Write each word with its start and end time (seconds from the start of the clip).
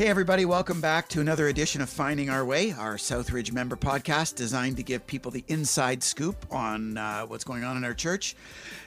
Hey, 0.00 0.08
everybody, 0.08 0.46
welcome 0.46 0.80
back 0.80 1.08
to 1.08 1.20
another 1.20 1.48
edition 1.48 1.82
of 1.82 1.90
Finding 1.90 2.30
Our 2.30 2.42
Way, 2.42 2.72
our 2.72 2.94
Southridge 2.94 3.52
member 3.52 3.76
podcast 3.76 4.34
designed 4.34 4.78
to 4.78 4.82
give 4.82 5.06
people 5.06 5.30
the 5.30 5.44
inside 5.48 6.02
scoop 6.02 6.46
on 6.50 6.96
uh, 6.96 7.26
what's 7.26 7.44
going 7.44 7.64
on 7.64 7.76
in 7.76 7.84
our 7.84 7.92
church. 7.92 8.34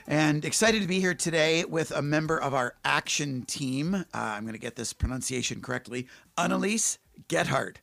And 0.08 0.44
excited 0.44 0.82
to 0.82 0.88
be 0.88 0.98
here 0.98 1.14
today 1.14 1.64
with 1.66 1.92
a 1.92 2.02
member 2.02 2.36
of 2.36 2.52
our 2.52 2.74
action 2.84 3.44
team. 3.44 3.94
Uh, 3.94 4.04
I'm 4.12 4.42
going 4.42 4.54
to 4.54 4.58
get 4.58 4.74
this 4.74 4.92
pronunciation 4.92 5.60
correctly 5.60 6.08
Annelies 6.36 6.98
Gethard. 7.28 7.76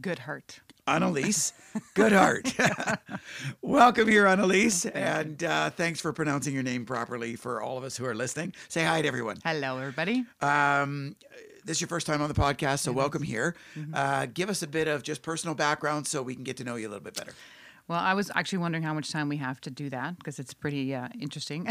Good 0.00 0.20
heart. 0.20 0.60
Annelies 0.86 1.54
Goedhart. 1.96 3.00
Welcome 3.62 4.06
here, 4.06 4.26
Annelies, 4.26 4.88
and 4.94 5.42
uh, 5.42 5.70
thanks 5.70 6.00
for 6.00 6.12
pronouncing 6.12 6.54
your 6.54 6.62
name 6.62 6.84
properly 6.84 7.34
for 7.34 7.60
all 7.60 7.78
of 7.78 7.82
us 7.82 7.96
who 7.96 8.04
are 8.04 8.14
listening. 8.14 8.54
Say 8.68 8.84
hi 8.84 9.02
to 9.02 9.08
everyone. 9.08 9.38
Hello, 9.44 9.78
everybody. 9.78 10.24
Um, 10.40 11.16
this 11.66 11.78
is 11.78 11.80
your 11.80 11.88
first 11.88 12.06
time 12.06 12.22
on 12.22 12.28
the 12.28 12.34
podcast, 12.34 12.78
so 12.78 12.92
welcome 12.92 13.22
here. 13.22 13.56
Uh, 13.92 14.26
give 14.32 14.48
us 14.48 14.62
a 14.62 14.68
bit 14.68 14.86
of 14.86 15.02
just 15.02 15.20
personal 15.20 15.54
background 15.54 16.06
so 16.06 16.22
we 16.22 16.34
can 16.34 16.44
get 16.44 16.56
to 16.56 16.64
know 16.64 16.76
you 16.76 16.86
a 16.86 16.90
little 16.90 17.02
bit 17.02 17.14
better. 17.14 17.32
Well, 17.88 17.98
I 17.98 18.14
was 18.14 18.30
actually 18.34 18.58
wondering 18.58 18.84
how 18.84 18.94
much 18.94 19.10
time 19.10 19.28
we 19.28 19.36
have 19.38 19.60
to 19.62 19.70
do 19.70 19.90
that 19.90 20.16
because 20.16 20.38
it's 20.38 20.54
pretty 20.54 20.94
uh, 20.94 21.08
interesting. 21.20 21.68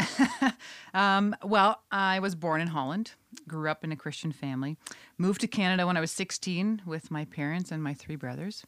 um, 0.94 1.34
well, 1.42 1.82
I 1.90 2.20
was 2.20 2.34
born 2.34 2.60
in 2.60 2.68
Holland, 2.68 3.12
grew 3.48 3.70
up 3.70 3.84
in 3.84 3.92
a 3.92 3.96
Christian 3.96 4.32
family, 4.32 4.76
moved 5.18 5.40
to 5.42 5.46
Canada 5.46 5.86
when 5.86 5.96
I 5.96 6.00
was 6.00 6.10
16 6.10 6.82
with 6.86 7.10
my 7.10 7.24
parents 7.24 7.70
and 7.70 7.82
my 7.82 7.94
three 7.94 8.16
brothers, 8.16 8.64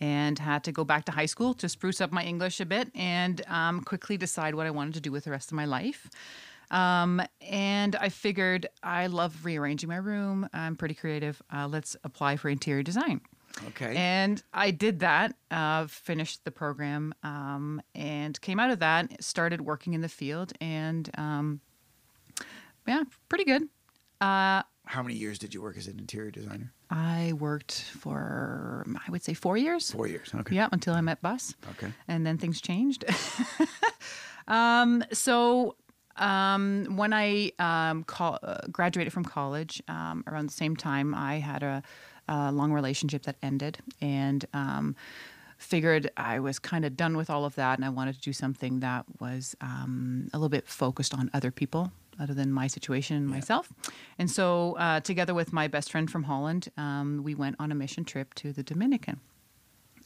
and 0.00 0.38
had 0.38 0.64
to 0.64 0.72
go 0.72 0.84
back 0.84 1.04
to 1.06 1.12
high 1.12 1.26
school 1.26 1.54
to 1.54 1.68
spruce 1.68 2.00
up 2.00 2.12
my 2.12 2.24
English 2.24 2.60
a 2.60 2.66
bit 2.66 2.90
and 2.94 3.42
um, 3.48 3.82
quickly 3.82 4.18
decide 4.18 4.54
what 4.54 4.66
I 4.66 4.70
wanted 4.70 4.94
to 4.94 5.00
do 5.00 5.12
with 5.12 5.24
the 5.24 5.30
rest 5.30 5.50
of 5.50 5.56
my 5.56 5.64
life. 5.64 6.08
Um, 6.70 7.22
and 7.40 7.96
I 7.96 8.08
figured 8.08 8.68
I 8.82 9.06
love 9.06 9.44
rearranging 9.44 9.88
my 9.88 9.96
room. 9.96 10.48
I'm 10.52 10.76
pretty 10.76 10.94
creative. 10.94 11.40
Uh, 11.52 11.66
let's 11.68 11.96
apply 12.04 12.36
for 12.36 12.48
interior 12.48 12.82
design. 12.82 13.20
Okay. 13.68 13.96
And 13.96 14.42
I 14.52 14.70
did 14.70 15.00
that, 15.00 15.34
uh, 15.50 15.86
finished 15.86 16.44
the 16.44 16.50
program, 16.50 17.14
um, 17.22 17.80
and 17.94 18.40
came 18.40 18.60
out 18.60 18.70
of 18.70 18.78
that, 18.80 19.22
started 19.24 19.60
working 19.62 19.94
in 19.94 20.00
the 20.00 20.08
field, 20.08 20.52
and 20.60 21.10
um, 21.18 21.60
yeah, 22.86 23.02
pretty 23.28 23.44
good. 23.44 23.62
Uh, 24.20 24.62
How 24.84 25.02
many 25.02 25.14
years 25.14 25.38
did 25.38 25.54
you 25.54 25.62
work 25.62 25.76
as 25.76 25.86
an 25.86 25.98
interior 25.98 26.30
designer? 26.30 26.72
I 26.90 27.34
worked 27.38 27.82
for, 27.82 28.86
I 29.06 29.10
would 29.10 29.22
say, 29.22 29.34
four 29.34 29.56
years. 29.56 29.90
Four 29.90 30.06
years. 30.06 30.30
Okay. 30.34 30.54
Yeah, 30.54 30.68
until 30.72 30.94
I 30.94 31.00
met 31.00 31.20
Bus. 31.20 31.54
Okay. 31.72 31.92
And 32.06 32.26
then 32.26 32.38
things 32.38 32.60
changed. 32.60 33.04
um, 34.48 35.04
so 35.12 35.76
um, 36.18 36.96
when 36.96 37.12
I 37.12 37.52
um, 37.58 38.04
call, 38.04 38.38
uh, 38.42 38.66
graduated 38.70 39.12
from 39.12 39.24
college, 39.24 39.82
um, 39.88 40.24
around 40.26 40.48
the 40.48 40.54
same 40.54 40.76
time, 40.76 41.14
I 41.14 41.38
had 41.38 41.62
a, 41.62 41.82
a 42.28 42.52
long 42.52 42.72
relationship 42.72 43.22
that 43.24 43.36
ended, 43.42 43.78
and 44.00 44.44
um, 44.52 44.96
figured 45.58 46.10
I 46.16 46.40
was 46.40 46.58
kind 46.58 46.84
of 46.84 46.96
done 46.96 47.16
with 47.16 47.30
all 47.30 47.44
of 47.44 47.54
that, 47.56 47.78
and 47.78 47.84
I 47.84 47.88
wanted 47.88 48.14
to 48.16 48.20
do 48.20 48.32
something 48.32 48.80
that 48.80 49.04
was 49.20 49.56
um, 49.60 50.28
a 50.32 50.38
little 50.38 50.48
bit 50.48 50.66
focused 50.66 51.14
on 51.14 51.30
other 51.32 51.50
people. 51.50 51.92
Other 52.20 52.34
than 52.34 52.50
my 52.50 52.66
situation 52.66 53.16
and 53.16 53.28
myself. 53.28 53.72
And 54.18 54.28
so, 54.28 54.74
uh, 54.76 54.98
together 54.98 55.34
with 55.34 55.52
my 55.52 55.68
best 55.68 55.92
friend 55.92 56.10
from 56.10 56.24
Holland, 56.24 56.68
um, 56.76 57.20
we 57.22 57.36
went 57.36 57.54
on 57.60 57.70
a 57.70 57.76
mission 57.76 58.04
trip 58.04 58.34
to 58.34 58.52
the 58.52 58.64
Dominican 58.64 59.20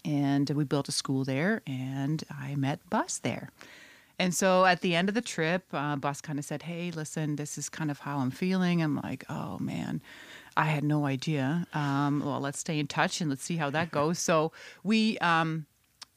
and 0.05 0.49
we 0.51 0.65
built 0.65 0.89
a 0.89 0.93
school 0.93 1.25
there 1.25 1.63
and 1.67 2.25
i 2.31 2.55
met 2.55 2.79
bus 2.91 3.19
there 3.19 3.51
and 4.23 4.35
so 4.35 4.65
at 4.65 4.81
the 4.81 4.95
end 4.95 5.09
of 5.09 5.15
the 5.15 5.21
trip 5.21 5.65
uh, 5.73 5.97
bus 5.97 6.21
kind 6.21 6.39
of 6.39 6.45
said 6.45 6.63
hey 6.63 6.91
listen 6.91 7.37
this 7.37 7.59
is 7.59 7.69
kind 7.69 7.91
of 7.91 7.99
how 8.01 8.19
i'm 8.19 8.31
feeling. 8.31 8.83
I'm 8.83 8.97
like 8.97 9.25
oh 9.29 9.59
man 9.59 10.01
i 10.57 10.65
had 10.65 10.85
no 10.85 11.07
idea. 11.07 11.67
Um, 11.75 12.23
well 12.25 12.41
let's 12.41 12.59
stay 12.59 12.79
in 12.79 12.87
touch 12.87 13.21
and 13.21 13.31
let's 13.31 13.43
see 13.43 13.57
how 13.57 13.71
that 13.71 13.91
goes. 13.91 14.19
So 14.19 14.53
we 14.83 15.19
um, 15.19 15.67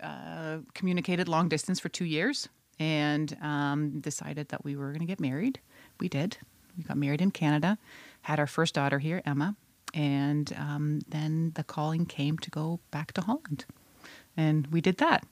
uh, 0.01 0.57
communicated 0.73 1.27
long 1.27 1.47
distance 1.47 1.79
for 1.79 1.89
two 1.89 2.05
years 2.05 2.49
and 2.79 3.37
um, 3.41 4.01
decided 4.01 4.49
that 4.49 4.65
we 4.65 4.75
were 4.75 4.87
going 4.87 4.99
to 4.99 5.05
get 5.05 5.21
married. 5.21 5.59
We 6.01 6.09
did. 6.09 6.37
We 6.77 6.83
got 6.83 6.97
married 6.97 7.21
in 7.21 7.31
canada 7.31 7.77
had 8.23 8.39
our 8.39 8.47
first 8.47 8.73
daughter 8.75 8.99
here 8.99 9.21
emma 9.25 9.55
and 9.95 10.53
um, 10.57 10.99
then 11.07 11.53
the 11.55 11.63
calling 11.63 12.05
came 12.05 12.37
to 12.39 12.51
go 12.51 12.81
back 12.91 13.13
to 13.13 13.21
Holland, 13.21 13.63
and 14.35 14.67
we 14.67 14.81
did 14.81 14.97
that. 14.97 15.25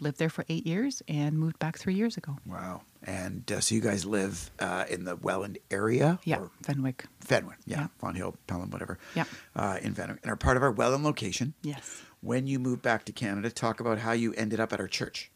Lived 0.00 0.18
there 0.18 0.28
for 0.28 0.44
eight 0.48 0.66
years 0.66 1.02
and 1.06 1.38
moved 1.38 1.58
back 1.60 1.78
three 1.78 1.94
years 1.94 2.16
ago. 2.16 2.36
Wow. 2.46 2.82
And 3.04 3.50
uh, 3.52 3.60
so 3.60 3.74
you 3.76 3.80
guys 3.80 4.04
live 4.04 4.50
uh, 4.58 4.84
in 4.90 5.04
the 5.04 5.14
Welland 5.16 5.58
area? 5.70 6.18
Yeah, 6.24 6.38
Or 6.38 6.50
Fenwick. 6.62 7.04
Fenwick. 7.20 7.58
Yeah. 7.64 7.80
Yeah. 7.82 7.86
Fonthill, 8.00 8.34
Pelham, 8.48 8.70
whatever. 8.70 8.98
Yeah. 9.14 9.24
Uh, 9.54 9.78
in 9.82 9.94
Fenwick. 9.94 10.18
And 10.22 10.32
are 10.32 10.36
part 10.36 10.56
of 10.56 10.62
our 10.64 10.72
Welland 10.72 11.04
location. 11.04 11.54
Yes. 11.62 12.02
When 12.22 12.46
you 12.46 12.58
moved 12.58 12.82
back 12.82 13.04
to 13.04 13.12
Canada, 13.12 13.50
talk 13.50 13.78
about 13.80 13.98
how 13.98 14.12
you 14.12 14.32
ended 14.34 14.58
up 14.58 14.72
at 14.72 14.80
our 14.80 14.88
church. 14.88 15.30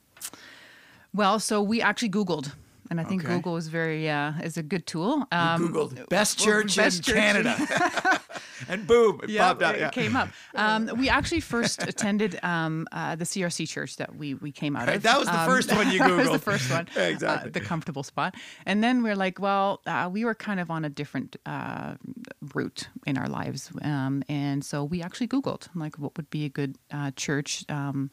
Well, 1.15 1.39
so 1.39 1.63
we 1.63 1.81
actually 1.81 2.11
Googled, 2.11 2.53
and 2.91 3.01
I 3.01 3.05
think 3.05 3.25
Okay. 3.25 3.35
Google 3.35 3.57
is 3.57 3.69
very 3.69 4.09
uh, 4.09 4.33
is 4.43 4.57
a 4.57 4.63
good 4.63 4.87
tool. 4.87 5.19
You 5.33 5.39
Um, 5.39 5.69
Googled 5.73 6.09
best 6.09 6.39
church 6.39 6.77
best 6.77 6.99
in 6.99 7.03
church. 7.05 7.15
Canada. 7.15 7.57
and 8.69 8.87
boom, 8.87 9.21
it 9.23 9.31
yeah, 9.31 9.49
popped 9.49 9.63
out. 9.63 9.75
it 9.75 9.81
Yeah. 9.81 9.91
came 9.91 10.17
up. 10.17 10.29
Um, 10.55 10.91
we 10.97 11.09
actually 11.09 11.41
first 11.41 11.83
attended 11.83 12.39
um, 12.43 12.87
uh, 12.93 13.15
the 13.17 13.25
CRC 13.25 13.67
church 13.69 13.97
that 13.97 14.17
we 14.17 14.35
we 14.35 14.51
came 14.53 14.75
out 14.77 14.89
of. 14.89 15.03
That 15.03 15.19
was 15.19 15.29
the 15.29 15.41
Um, 15.41 15.47
first 15.49 15.73
one 15.75 15.91
you 15.93 15.99
that 16.07 16.11
was 16.17 16.31
the 16.31 16.39
first 16.39 16.71
one. 16.71 16.87
Exactly. 16.97 17.49
uh, 17.51 17.53
the 17.53 17.61
comfortable 17.61 18.03
spot. 18.03 18.35
And 18.67 18.83
then 18.83 19.03
we're 19.03 19.17
like, 19.17 19.39
well, 19.41 19.81
uh, 19.87 20.09
we 20.13 20.25
were 20.25 20.35
kind 20.35 20.61
of 20.61 20.71
on 20.71 20.85
a 20.85 20.89
different 20.91 21.37
uh, 21.47 21.95
route 22.55 22.89
in 23.07 23.17
our 23.19 23.29
lives, 23.29 23.71
um, 23.83 24.23
and 24.29 24.65
so 24.65 24.85
we 24.85 25.03
actually 25.03 25.29
Googled 25.29 25.69
like 25.75 25.99
what 25.99 26.17
would 26.17 26.31
be 26.31 26.45
a 26.45 26.49
good 26.49 26.77
uh, 26.91 27.11
church 27.17 27.65
um, 27.69 28.11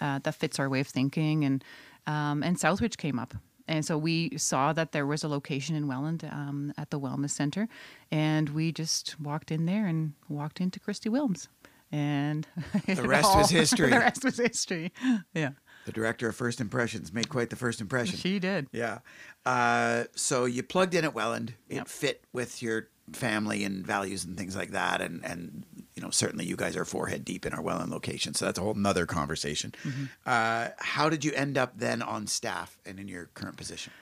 uh, 0.00 0.18
that 0.22 0.34
fits 0.34 0.58
our 0.58 0.68
way 0.68 0.80
of 0.80 0.86
thinking, 0.88 1.44
and 1.44 1.64
um, 2.06 2.42
and 2.42 2.56
Southridge 2.58 2.96
came 2.96 3.18
up. 3.18 3.34
And 3.68 3.84
so 3.84 3.96
we 3.98 4.36
saw 4.38 4.72
that 4.72 4.92
there 4.92 5.06
was 5.06 5.22
a 5.22 5.28
location 5.28 5.76
in 5.76 5.86
Welland 5.86 6.24
um, 6.32 6.72
at 6.78 6.90
the 6.90 6.98
Wellness 6.98 7.30
Center, 7.30 7.68
and 8.10 8.48
we 8.48 8.72
just 8.72 9.20
walked 9.20 9.50
in 9.52 9.66
there 9.66 9.86
and 9.86 10.14
walked 10.28 10.60
into 10.60 10.80
Christy 10.80 11.08
Wilms, 11.10 11.46
and 11.92 12.46
The 12.86 13.06
rest 13.06 13.36
was 13.36 13.50
history. 13.50 13.90
the 13.90 13.98
rest 13.98 14.24
was 14.24 14.38
history. 14.38 14.90
Yeah, 15.34 15.50
The 15.86 15.92
director 15.92 16.28
of 16.28 16.34
First 16.36 16.60
Impressions 16.60 17.12
made 17.12 17.28
quite 17.28 17.50
the 17.50 17.56
first 17.56 17.80
impression. 17.80 18.16
she 18.18 18.38
did. 18.38 18.66
Yeah. 18.72 18.98
Uh, 19.46 20.04
so 20.14 20.44
you 20.46 20.62
plugged 20.62 20.94
in 20.94 21.04
at 21.04 21.14
Welland. 21.14 21.54
It 21.68 21.76
Yep. 21.76 21.88
fit 21.88 22.24
with 22.32 22.62
your 22.62 22.88
family 23.12 23.64
and 23.64 23.86
values 23.86 24.24
and 24.24 24.36
things 24.36 24.54
like 24.56 24.70
that. 24.72 25.00
And, 25.00 25.24
and 25.24 25.64
you 25.98 26.04
know, 26.04 26.10
certainly 26.10 26.44
you 26.44 26.54
guys 26.54 26.76
are 26.76 26.84
forehead 26.84 27.24
deep 27.24 27.44
in 27.44 27.52
our 27.52 27.60
Welland 27.60 27.90
location. 27.90 28.32
So 28.32 28.44
that's 28.44 28.56
a 28.56 28.62
whole 28.62 28.74
nother 28.74 29.04
conversation. 29.04 29.74
Mm-hmm. 29.82 30.04
Uh, 30.24 30.68
how 30.78 31.08
did 31.08 31.24
you 31.24 31.32
end 31.32 31.58
up 31.58 31.72
then 31.76 32.02
on 32.02 32.28
staff 32.28 32.78
and 32.86 33.00
in 33.00 33.08
your 33.08 33.30
current 33.34 33.56
position? 33.56 33.92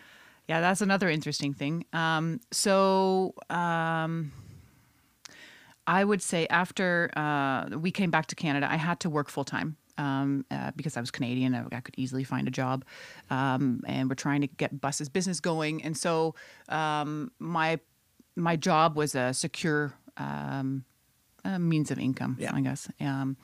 Yeah, 0.47 0.61
that's 0.61 0.83
another 0.83 1.09
interesting 1.09 1.55
thing. 1.55 1.87
Um, 1.95 2.41
so 2.53 3.33
um, 3.49 4.31
I 5.87 6.05
would 6.05 6.21
say 6.21 6.47
after 6.49 7.11
uh, 7.17 7.79
we 7.79 7.91
came 7.91 8.11
back 8.11 8.27
to 8.27 8.35
Canada, 8.35 8.71
I 8.71 8.77
had 8.77 9.01
to 9.01 9.09
work 9.09 9.31
full 9.31 9.45
time. 9.45 9.79
Um, 9.99 10.45
uh, 10.51 10.73
because 10.77 10.99
I 10.99 11.01
was 11.01 11.11
Canadian, 11.11 11.55
I, 11.55 11.65
I 11.75 11.81
could 11.81 11.95
easily 11.97 12.23
find 12.23 12.47
a 12.47 12.51
job, 12.51 12.85
um, 13.31 13.81
and 13.87 14.11
we're 14.11 14.15
trying 14.15 14.43
to 14.43 14.47
get 14.47 14.79
buses 14.79 15.09
business 15.09 15.41
going. 15.41 15.83
And 15.83 15.97
so 15.97 16.35
um, 16.69 17.33
my 17.39 17.81
my 18.37 18.57
job 18.57 18.95
was 18.95 19.15
a 19.15 19.33
secure 19.33 19.95
means 21.59 21.91
of 21.91 21.99
income, 21.99 22.37
Yeah. 22.39 22.55
I 22.55 22.61
guess. 22.61 22.89
Um, 23.01 23.37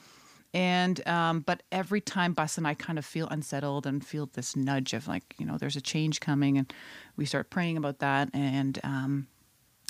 and 0.54 1.06
um, 1.08 1.40
but 1.40 1.62
every 1.72 2.00
time 2.00 2.34
Bus 2.34 2.58
and 2.58 2.66
I 2.66 2.74
kind 2.74 2.98
of 2.98 3.06
feel 3.06 3.26
unsettled 3.28 3.86
and 3.86 4.04
feel 4.04 4.28
this 4.34 4.54
nudge 4.54 4.92
of 4.92 5.08
like 5.08 5.34
you 5.38 5.46
know 5.46 5.56
there's 5.56 5.76
a 5.76 5.80
change 5.80 6.20
coming, 6.20 6.58
and 6.58 6.72
we 7.16 7.24
start 7.24 7.48
praying 7.50 7.76
about 7.78 8.00
that. 8.00 8.28
And 8.34 8.78
um, 8.84 9.28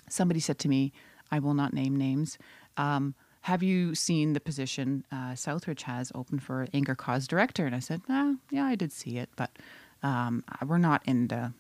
somebody 0.09 0.39
said 0.41 0.59
to 0.61 0.69
me, 0.69 0.93
I 1.33 1.39
will 1.41 1.55
not 1.55 1.73
name 1.75 1.97
names. 1.97 2.39
Um, 2.77 3.15
have 3.47 3.63
you 3.65 3.97
seen 3.97 4.35
the 4.35 4.41
position 4.41 5.05
uh, 5.11 5.33
Southridge 5.33 5.83
has 5.83 6.13
open 6.15 6.39
for 6.39 6.69
anchor 6.73 6.95
cause 6.95 7.27
director? 7.27 7.67
And 7.67 7.75
I 7.75 7.81
said, 7.81 8.01
oh, 8.09 8.37
yeah, 8.53 8.65
I 8.67 8.77
did 8.77 8.93
see 8.93 9.19
it, 9.19 9.31
but 9.35 9.51
um, 10.05 10.45
we're 10.65 10.79
not 10.79 11.03
in 11.07 11.27
the 11.27 11.53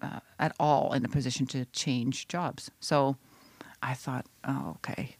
uh, 0.00 0.20
at 0.38 0.54
all 0.58 0.94
in 0.94 1.04
a 1.04 1.08
position 1.08 1.44
to 1.48 1.66
change 1.66 2.28
jobs. 2.28 2.70
So 2.80 3.16
I 3.82 3.92
thought, 3.92 4.24
oh, 4.44 4.76
okay, 4.76 5.16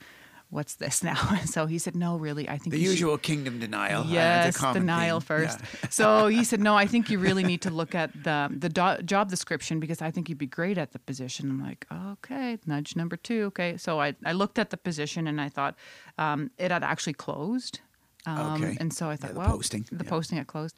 what's 0.50 0.74
this 0.76 1.02
now? 1.10 1.14
so 1.44 1.66
he 1.66 1.78
said, 1.78 1.94
no, 1.94 2.16
really, 2.16 2.48
I 2.48 2.58
think 2.58 2.72
The 2.72 2.78
you 2.78 2.86
should- 2.86 2.92
usual 2.92 3.18
kingdom 3.18 3.58
denial. 3.60 4.02
uh, 4.02 4.06
Yes, 4.10 4.56
common 4.56 4.82
denial 4.82 5.20
theme. 5.20 5.26
first. 5.26 5.58
Yeah. 5.60 5.88
so 5.98 6.26
he 6.28 6.44
said, 6.44 6.60
"No, 6.60 6.74
I 6.76 6.86
think 6.86 7.10
you 7.10 7.18
really 7.18 7.44
need 7.44 7.60
to 7.62 7.70
look 7.70 7.94
at 7.94 8.10
the 8.24 8.48
the 8.58 8.68
do- 8.68 9.02
job 9.04 9.28
description 9.30 9.78
because 9.80 10.00
I 10.02 10.10
think 10.10 10.28
you'd 10.28 10.38
be 10.38 10.46
great 10.60 10.78
at 10.78 10.92
the 10.92 10.98
position." 10.98 11.50
I'm 11.50 11.60
like, 11.62 11.86
"Okay, 12.12 12.58
nudge 12.66 12.96
number 12.96 13.16
two. 13.16 13.44
Okay." 13.52 13.76
So 13.76 14.00
I 14.00 14.14
I 14.24 14.32
looked 14.32 14.58
at 14.58 14.70
the 14.70 14.76
position 14.76 15.26
and 15.28 15.40
I 15.40 15.48
thought 15.50 15.74
um, 16.18 16.50
it 16.58 16.70
had 16.70 16.82
actually 16.82 17.14
closed. 17.14 17.80
Um, 18.26 18.62
Okay. 18.62 18.76
And 18.80 18.92
so 18.92 19.08
I 19.08 19.16
thought, 19.16 19.32
the 19.34 19.38
well, 19.38 19.50
posting, 19.56 19.86
the 19.92 20.04
yeah. 20.04 20.10
posting 20.10 20.38
had 20.38 20.46
closed. 20.46 20.74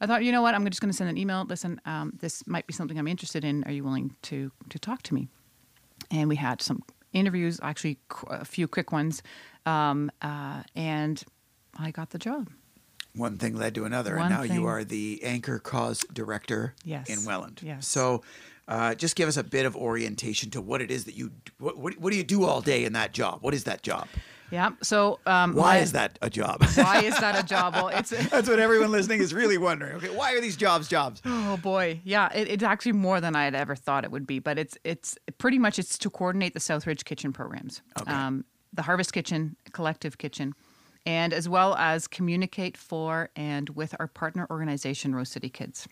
I 0.00 0.06
thought, 0.06 0.22
you 0.24 0.32
know 0.32 0.42
what? 0.42 0.54
I'm 0.54 0.64
just 0.66 0.80
going 0.80 0.90
to 0.92 0.96
send 0.96 1.10
an 1.10 1.16
email. 1.16 1.44
Listen, 1.48 1.80
um, 1.86 2.12
this 2.20 2.44
might 2.46 2.66
be 2.66 2.72
something 2.72 2.98
I'm 2.98 3.08
interested 3.08 3.44
in. 3.44 3.64
Are 3.64 3.72
you 3.72 3.82
willing 3.84 4.14
to 4.22 4.50
to 4.68 4.78
talk 4.78 5.02
to 5.04 5.14
me? 5.14 5.28
And 6.10 6.28
we 6.28 6.36
had 6.36 6.60
some 6.62 6.82
interviews, 7.12 7.58
actually 7.62 7.98
a 8.28 8.44
few 8.44 8.66
quick 8.68 8.92
ones, 8.92 9.22
um, 9.66 10.10
uh, 10.22 10.62
and 10.74 11.22
I 11.78 11.90
got 11.90 12.10
the 12.10 12.18
job. 12.18 12.48
One 13.14 13.36
thing 13.36 13.56
led 13.56 13.74
to 13.74 13.84
another, 13.84 14.16
One 14.16 14.26
and 14.26 14.34
now 14.34 14.42
thing. 14.42 14.52
you 14.54 14.66
are 14.66 14.84
the 14.84 15.20
Anchor 15.22 15.58
Cause 15.58 16.04
Director 16.12 16.74
Yes. 16.84 17.08
in 17.10 17.24
Welland. 17.26 17.60
Yes. 17.62 17.86
So, 17.86 18.22
uh, 18.68 18.94
just 18.94 19.16
give 19.16 19.28
us 19.28 19.36
a 19.36 19.44
bit 19.44 19.66
of 19.66 19.76
orientation 19.76 20.48
to 20.50 20.60
what 20.62 20.80
it 20.80 20.90
is 20.90 21.04
that 21.04 21.14
you 21.14 21.32
what, 21.58 21.76
what, 21.76 21.98
what 21.98 22.10
do 22.10 22.16
you 22.16 22.24
do 22.24 22.44
all 22.44 22.60
day 22.62 22.84
in 22.84 22.92
that 22.94 23.12
job? 23.12 23.38
What 23.42 23.52
is 23.54 23.64
that 23.64 23.82
job? 23.82 24.06
Yeah. 24.52 24.72
So 24.82 25.18
um, 25.24 25.54
Why 25.54 25.62
my- 25.62 25.78
is 25.78 25.92
that 25.92 26.18
a 26.20 26.28
job? 26.28 26.62
Why 26.74 27.00
is 27.02 27.18
that 27.18 27.42
a 27.42 27.46
job? 27.46 27.74
Well, 27.74 27.88
it's 27.88 28.10
That's 28.30 28.48
what 28.48 28.58
everyone 28.58 28.92
listening 28.92 29.20
is 29.20 29.32
really 29.32 29.56
wondering. 29.56 29.96
Okay, 29.96 30.10
why 30.10 30.34
are 30.34 30.40
these 30.40 30.56
jobs 30.56 30.88
jobs? 30.88 31.22
Oh 31.44 31.56
boy, 31.56 32.00
yeah, 32.04 32.32
it, 32.34 32.48
it's 32.48 32.62
actually 32.62 32.92
more 32.92 33.20
than 33.20 33.34
I 33.36 33.44
had 33.44 33.54
ever 33.54 33.74
thought 33.74 34.04
it 34.04 34.10
would 34.10 34.26
be. 34.26 34.38
But 34.38 34.58
it's 34.58 34.78
it's 34.84 35.18
pretty 35.38 35.58
much 35.58 35.78
it's 35.78 35.98
to 35.98 36.08
coordinate 36.10 36.54
the 36.54 36.60
Southridge 36.60 37.04
Kitchen 37.04 37.32
programs, 37.32 37.82
um, 38.06 38.44
the 38.72 38.82
Harvest 38.82 39.12
Kitchen, 39.12 39.56
Collective 39.72 40.18
Kitchen, 40.18 40.54
and 41.04 41.32
as 41.34 41.48
well 41.48 41.74
as 41.74 42.06
communicate 42.06 42.76
for 42.76 43.30
and 43.36 43.70
with 43.70 43.94
our 43.98 44.06
partner 44.06 44.46
organization, 44.50 45.14
Rose 45.14 45.30
City 45.30 45.48
Kids. 45.48 45.88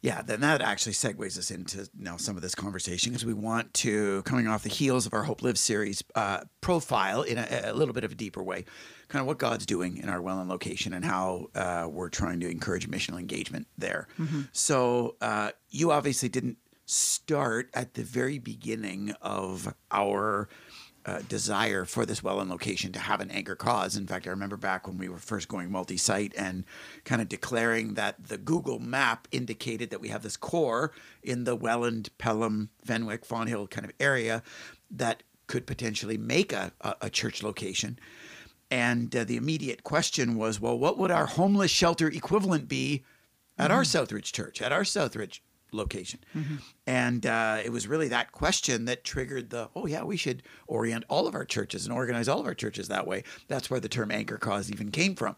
Yeah, 0.00 0.22
then 0.22 0.40
that 0.42 0.62
actually 0.62 0.92
segues 0.92 1.36
us 1.36 1.50
into 1.50 1.88
now 1.98 2.16
some 2.16 2.36
of 2.36 2.42
this 2.42 2.54
conversation 2.54 3.10
because 3.10 3.26
we 3.26 3.34
want 3.34 3.74
to, 3.74 4.22
coming 4.22 4.46
off 4.46 4.62
the 4.62 4.68
heels 4.68 5.06
of 5.06 5.12
our 5.12 5.24
Hope 5.24 5.42
Live 5.42 5.58
series, 5.58 6.04
uh, 6.14 6.42
profile 6.60 7.22
in 7.22 7.36
a, 7.36 7.62
a 7.64 7.72
little 7.72 7.92
bit 7.92 8.04
of 8.04 8.12
a 8.12 8.14
deeper 8.14 8.42
way, 8.42 8.64
kind 9.08 9.20
of 9.20 9.26
what 9.26 9.38
God's 9.38 9.66
doing 9.66 9.96
in 9.96 10.08
our 10.08 10.22
Welland 10.22 10.48
location 10.48 10.92
and 10.92 11.04
how 11.04 11.48
uh, 11.56 11.88
we're 11.90 12.10
trying 12.10 12.38
to 12.40 12.48
encourage 12.48 12.88
missional 12.88 13.18
engagement 13.18 13.66
there. 13.76 14.06
So 14.52 15.16
uh, 15.20 15.50
you 15.70 15.90
obviously 15.90 16.28
didn't 16.28 16.58
start 16.86 17.68
at 17.74 17.94
the 17.94 18.02
very 18.02 18.38
beginning 18.38 19.14
of 19.20 19.74
our 19.90 20.48
uh, 21.06 21.20
desire 21.28 21.84
for 21.84 22.04
this 22.04 22.22
Welland 22.22 22.50
location 22.50 22.92
to 22.92 22.98
have 22.98 23.20
an 23.20 23.30
anchor 23.30 23.54
cause. 23.54 23.96
In 23.96 24.06
fact, 24.06 24.26
I 24.26 24.30
remember 24.30 24.56
back 24.56 24.86
when 24.86 24.98
we 24.98 25.08
were 25.08 25.18
first 25.18 25.48
going 25.48 25.70
multi 25.70 25.96
site 25.96 26.34
and 26.36 26.64
kind 27.04 27.22
of 27.22 27.28
declaring 27.28 27.94
that 27.94 28.28
the 28.28 28.38
Google 28.38 28.78
map 28.78 29.26
indicated 29.32 29.90
that 29.90 30.00
we 30.00 30.08
have 30.08 30.22
this 30.22 30.36
core 30.36 30.92
in 31.22 31.44
the 31.44 31.56
Welland, 31.56 32.10
Pelham, 32.18 32.70
Fenwick, 32.84 33.24
Fonthill 33.24 33.68
kind 33.68 33.84
of 33.84 33.92
area 33.98 34.42
that 34.90 35.22
could 35.46 35.66
potentially 35.66 36.18
make 36.18 36.52
a, 36.52 36.72
a, 36.80 36.94
a 37.02 37.10
church 37.10 37.42
location. 37.42 37.98
And 38.70 39.14
uh, 39.16 39.24
the 39.24 39.36
immediate 39.36 39.82
question 39.82 40.36
was, 40.36 40.60
well, 40.60 40.78
what 40.78 40.98
would 40.98 41.10
our 41.10 41.26
homeless 41.26 41.70
shelter 41.70 42.08
equivalent 42.08 42.68
be 42.68 43.04
at 43.56 43.70
our 43.70 43.82
Southridge 43.82 44.32
church, 44.32 44.60
at 44.60 44.72
our 44.72 44.82
Southridge 44.82 45.40
location? 45.72 46.20
And 46.86 47.26
uh, 47.26 47.58
it 47.64 47.70
was 47.70 47.86
really 47.86 48.08
that 48.08 48.32
question 48.32 48.86
that 48.86 49.04
triggered 49.04 49.50
the, 49.50 49.68
oh, 49.76 49.86
yeah, 49.86 50.02
we 50.02 50.16
should 50.16 50.42
orient 50.66 51.04
all 51.08 51.26
of 51.26 51.34
our 51.34 51.44
churches 51.44 51.84
and 51.84 51.94
organize 51.94 52.28
all 52.28 52.40
of 52.40 52.46
our 52.46 52.54
churches 52.54 52.88
that 52.88 53.06
way. 53.06 53.24
That's 53.48 53.70
where 53.70 53.80
the 53.80 53.88
term 53.88 54.10
anchor 54.10 54.38
cause 54.38 54.70
even 54.70 54.90
came 54.90 55.14
from, 55.14 55.36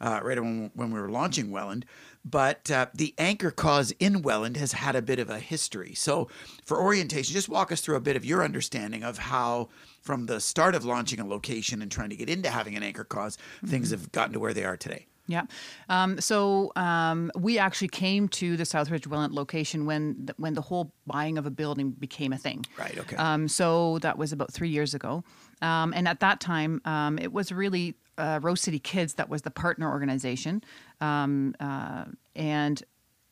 uh, 0.00 0.20
right 0.22 0.40
when, 0.40 0.70
when 0.74 0.92
we 0.92 1.00
were 1.00 1.10
launching 1.10 1.50
Welland. 1.50 1.86
But 2.24 2.70
uh, 2.70 2.86
the 2.92 3.14
anchor 3.16 3.50
cause 3.50 3.92
in 3.98 4.20
Welland 4.22 4.56
has 4.58 4.72
had 4.72 4.94
a 4.94 5.00
bit 5.00 5.18
of 5.18 5.30
a 5.30 5.38
history. 5.38 5.94
So, 5.94 6.28
for 6.64 6.78
orientation, 6.78 7.32
just 7.32 7.48
walk 7.48 7.72
us 7.72 7.80
through 7.80 7.96
a 7.96 8.00
bit 8.00 8.14
of 8.16 8.26
your 8.26 8.44
understanding 8.44 9.02
of 9.02 9.16
how, 9.16 9.70
from 10.02 10.26
the 10.26 10.38
start 10.38 10.74
of 10.74 10.84
launching 10.84 11.18
a 11.18 11.26
location 11.26 11.80
and 11.80 11.90
trying 11.90 12.10
to 12.10 12.16
get 12.16 12.28
into 12.28 12.50
having 12.50 12.76
an 12.76 12.82
anchor 12.82 13.04
cause, 13.04 13.38
things 13.64 13.90
have 13.90 14.12
gotten 14.12 14.34
to 14.34 14.40
where 14.40 14.52
they 14.52 14.64
are 14.64 14.76
today. 14.76 15.06
Yeah. 15.30 15.44
Um, 15.88 16.20
so 16.20 16.72
um, 16.76 17.30
we 17.36 17.58
actually 17.58 17.88
came 17.88 18.28
to 18.28 18.56
the 18.56 18.64
Southridge 18.64 19.06
Welland 19.06 19.34
location 19.34 19.86
when 19.86 20.26
the, 20.26 20.34
when 20.36 20.54
the 20.54 20.60
whole 20.60 20.92
buying 21.06 21.38
of 21.38 21.46
a 21.46 21.50
building 21.50 21.92
became 21.92 22.32
a 22.32 22.38
thing. 22.38 22.66
Right, 22.78 22.98
okay. 22.98 23.16
Um, 23.16 23.48
so 23.48 23.98
that 24.00 24.18
was 24.18 24.32
about 24.32 24.52
three 24.52 24.68
years 24.68 24.94
ago, 24.94 25.24
um, 25.62 25.92
and 25.94 26.08
at 26.08 26.20
that 26.20 26.40
time, 26.40 26.80
um, 26.84 27.18
it 27.18 27.32
was 27.32 27.52
really 27.52 27.94
uh, 28.18 28.40
Rose 28.42 28.60
City 28.60 28.78
Kids 28.78 29.14
that 29.14 29.28
was 29.28 29.42
the 29.42 29.50
partner 29.50 29.88
organization, 29.90 30.62
um, 31.00 31.54
uh, 31.60 32.04
and 32.34 32.82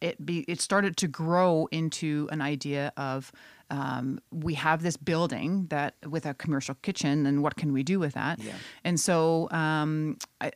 it 0.00 0.24
be 0.24 0.44
it 0.48 0.60
started 0.60 0.96
to 0.98 1.08
grow 1.08 1.68
into 1.72 2.28
an 2.30 2.40
idea 2.40 2.92
of 2.96 3.32
um, 3.70 4.20
we 4.30 4.54
have 4.54 4.82
this 4.82 4.96
building 4.96 5.66
that 5.68 5.94
with 6.08 6.26
a 6.26 6.34
commercial 6.34 6.74
kitchen, 6.76 7.26
and 7.26 7.42
what 7.42 7.56
can 7.56 7.72
we 7.72 7.82
do 7.82 7.98
with 7.98 8.14
that? 8.14 8.38
Yeah. 8.40 8.52
And 8.84 8.98
so 8.98 9.50
um, 9.50 10.16
I, 10.40 10.52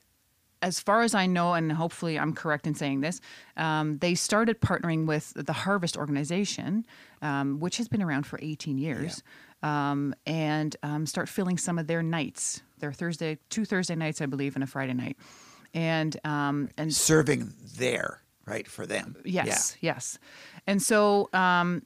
as 0.62 0.80
far 0.80 1.02
as 1.02 1.14
I 1.14 1.26
know, 1.26 1.54
and 1.54 1.70
hopefully 1.72 2.18
I'm 2.18 2.32
correct 2.32 2.66
in 2.66 2.74
saying 2.74 3.00
this, 3.00 3.20
um, 3.56 3.98
they 3.98 4.14
started 4.14 4.60
partnering 4.60 5.06
with 5.06 5.32
the 5.34 5.52
Harvest 5.52 5.96
organization, 5.96 6.86
um, 7.20 7.58
which 7.60 7.76
has 7.76 7.88
been 7.88 8.02
around 8.02 8.24
for 8.26 8.38
18 8.40 8.78
years, 8.78 9.22
um, 9.62 10.14
and 10.24 10.76
um, 10.82 11.04
start 11.06 11.28
filling 11.28 11.58
some 11.58 11.78
of 11.78 11.86
their 11.88 12.02
nights. 12.02 12.62
Their 12.78 12.92
Thursday, 12.92 13.38
two 13.48 13.64
Thursday 13.64 13.94
nights, 13.94 14.20
I 14.20 14.26
believe, 14.26 14.54
and 14.54 14.64
a 14.64 14.66
Friday 14.66 14.94
night, 14.94 15.16
and 15.74 16.16
um, 16.24 16.68
and 16.76 16.92
Serving 16.92 17.52
there, 17.76 18.20
right, 18.46 18.66
for 18.66 18.86
them. 18.86 19.16
Yes, 19.24 19.76
yes. 19.80 20.18
And 20.66 20.82
so 20.82 21.28
um, 21.32 21.82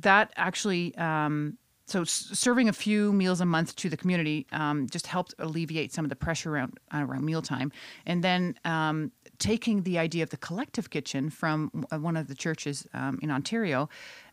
that 0.00 0.32
actually, 0.36 0.94
um, 0.96 1.58
so 1.86 2.02
s- 2.02 2.30
serving 2.32 2.68
a 2.68 2.72
few 2.72 3.12
meals 3.12 3.40
a 3.40 3.44
month 3.44 3.76
to 3.76 3.88
the 3.88 3.96
community 3.96 4.46
um, 4.52 4.88
just 4.88 5.06
helped 5.06 5.34
alleviate 5.38 5.92
some 5.92 6.04
of 6.04 6.08
the 6.08 6.16
pressure 6.16 6.54
around 6.54 6.78
around 6.92 7.24
mealtime. 7.24 7.72
And 8.06 8.24
then 8.24 8.54
um, 8.64 9.12
taking 9.38 9.82
the 9.82 9.98
idea 9.98 10.22
of 10.22 10.30
the 10.30 10.36
collective 10.36 10.90
kitchen 10.90 11.30
from 11.30 11.70
one 11.90 12.16
of 12.16 12.28
the 12.28 12.34
churches 12.34 12.86
um, 12.94 13.18
in 13.22 13.30
Ontario 13.30 13.88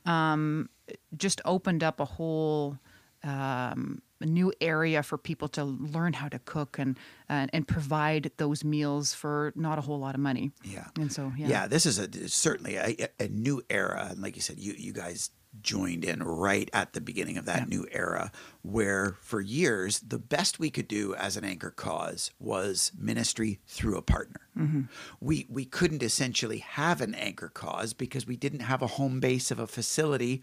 um, 0.06 0.70
just 1.18 1.42
opened 1.46 1.84
up 1.84 2.00
a 2.00 2.06
whole 2.06 2.78
um, 3.24 4.02
a 4.20 4.26
new 4.26 4.54
area 4.62 5.04
for 5.04 5.18
people 5.18 5.48
to 5.48 5.64
learn 5.64 6.14
how 6.14 6.28
to 6.30 6.40
cook 6.40 6.80
and 6.80 6.98
and, 7.28 7.50
and 7.54 7.68
provide 7.68 8.32
those 8.38 8.64
meals 8.64 9.14
for 9.14 9.52
not 9.56 9.78
a 9.78 9.82
whole 9.82 10.00
lot 10.00 10.16
of 10.16 10.22
money. 10.22 10.52
Yeah. 10.64 10.86
And 10.98 11.12
so 11.12 11.32
yeah. 11.38 11.48
Yeah, 11.48 11.68
this 11.68 11.86
is 11.86 12.00
a 12.00 12.30
certainly 12.30 12.76
a, 12.78 13.10
a 13.20 13.28
new 13.28 13.62
era, 13.70 14.08
and 14.12 14.22
like 14.22 14.36
you 14.36 14.42
said, 14.42 14.60
you 14.60 14.74
you 14.78 14.94
guys 14.94 15.32
joined 15.60 16.06
in 16.06 16.24
right 16.24 16.70
at 16.74 16.94
the 16.94 17.02
beginning 17.02 17.38
of 17.38 17.46
that 17.46 17.68
new 17.68 17.86
era, 17.92 18.32
where 18.62 19.18
for 19.22 19.42
years 19.42 20.00
the 20.00 20.20
best 20.20 20.60
we 20.60 20.70
could 20.70 20.88
do 20.88 21.14
as 21.16 21.36
an 21.36 21.44
anchor 21.44 21.72
cause 21.72 22.32
was 22.40 22.92
ministry 22.98 23.60
through 23.68 23.98
a 23.98 24.02
partner. 24.02 24.42
Mm-hmm. 24.58 24.82
We 25.20 25.48
we 25.50 25.66
couldn't 25.66 26.04
essentially 26.04 26.60
have 26.60 27.02
an 27.02 27.16
anchor 27.16 27.50
cause 27.50 27.94
because 27.94 28.26
we 28.26 28.38
didn't 28.38 28.62
have 28.62 28.82
a 28.82 28.88
home 28.88 29.20
base 29.20 29.52
of 29.52 29.60
a 29.60 29.68
facility 29.68 30.42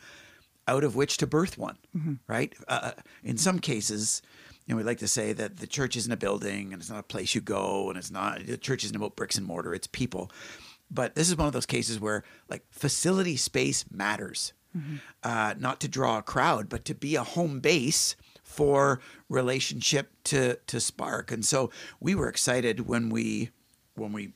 out 0.68 0.84
of 0.84 0.94
which 0.94 1.16
to 1.16 1.26
birth 1.26 1.56
one, 1.56 1.78
mm-hmm. 1.96 2.14
right? 2.26 2.54
Uh, 2.68 2.80
uh, 2.82 2.92
in 3.24 3.38
some 3.38 3.58
cases, 3.58 4.20
you 4.66 4.74
know, 4.74 4.76
we 4.76 4.84
like 4.84 4.98
to 4.98 5.08
say 5.08 5.32
that 5.32 5.56
the 5.56 5.66
church 5.66 5.96
isn't 5.96 6.12
a 6.12 6.16
building 6.16 6.72
and 6.72 6.82
it's 6.82 6.90
not 6.90 7.00
a 7.00 7.02
place 7.02 7.34
you 7.34 7.40
go 7.40 7.88
and 7.88 7.98
it's 7.98 8.10
not, 8.10 8.44
the 8.46 8.58
church 8.58 8.84
isn't 8.84 8.96
about 8.96 9.16
bricks 9.16 9.38
and 9.38 9.46
mortar, 9.46 9.74
it's 9.74 9.86
people. 9.86 10.30
But 10.90 11.14
this 11.14 11.28
is 11.28 11.36
one 11.36 11.46
of 11.46 11.54
those 11.54 11.66
cases 11.66 11.98
where 11.98 12.22
like 12.50 12.64
facility 12.70 13.36
space 13.36 13.86
matters, 13.90 14.52
uh, 15.22 15.54
not 15.58 15.80
to 15.80 15.88
draw 15.88 16.18
a 16.18 16.22
crowd, 16.22 16.68
but 16.68 16.84
to 16.84 16.94
be 16.94 17.16
a 17.16 17.24
home 17.24 17.60
base 17.60 18.16
for 18.42 19.00
relationship 19.28 20.12
to 20.24 20.56
to 20.66 20.80
spark. 20.80 21.30
And 21.30 21.44
so 21.44 21.70
we 22.00 22.14
were 22.14 22.28
excited 22.28 22.86
when 22.88 23.10
we 23.10 23.50
when 23.94 24.12
we 24.12 24.32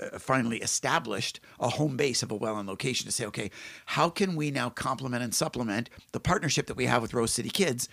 uh, 0.00 0.18
finally 0.18 0.58
established 0.58 1.40
a 1.60 1.68
home 1.68 1.96
base 1.96 2.22
of 2.22 2.30
a 2.30 2.34
Welland 2.34 2.68
location 2.68 3.06
to 3.06 3.12
say, 3.12 3.26
okay, 3.26 3.50
how 3.86 4.08
can 4.08 4.36
we 4.36 4.50
now 4.50 4.70
complement 4.70 5.22
and 5.22 5.34
supplement 5.34 5.90
the 6.12 6.20
partnership 6.20 6.66
that 6.66 6.76
we 6.76 6.86
have 6.86 7.02
with 7.02 7.14
Rose 7.14 7.32
City 7.32 7.50
Kids 7.50 7.88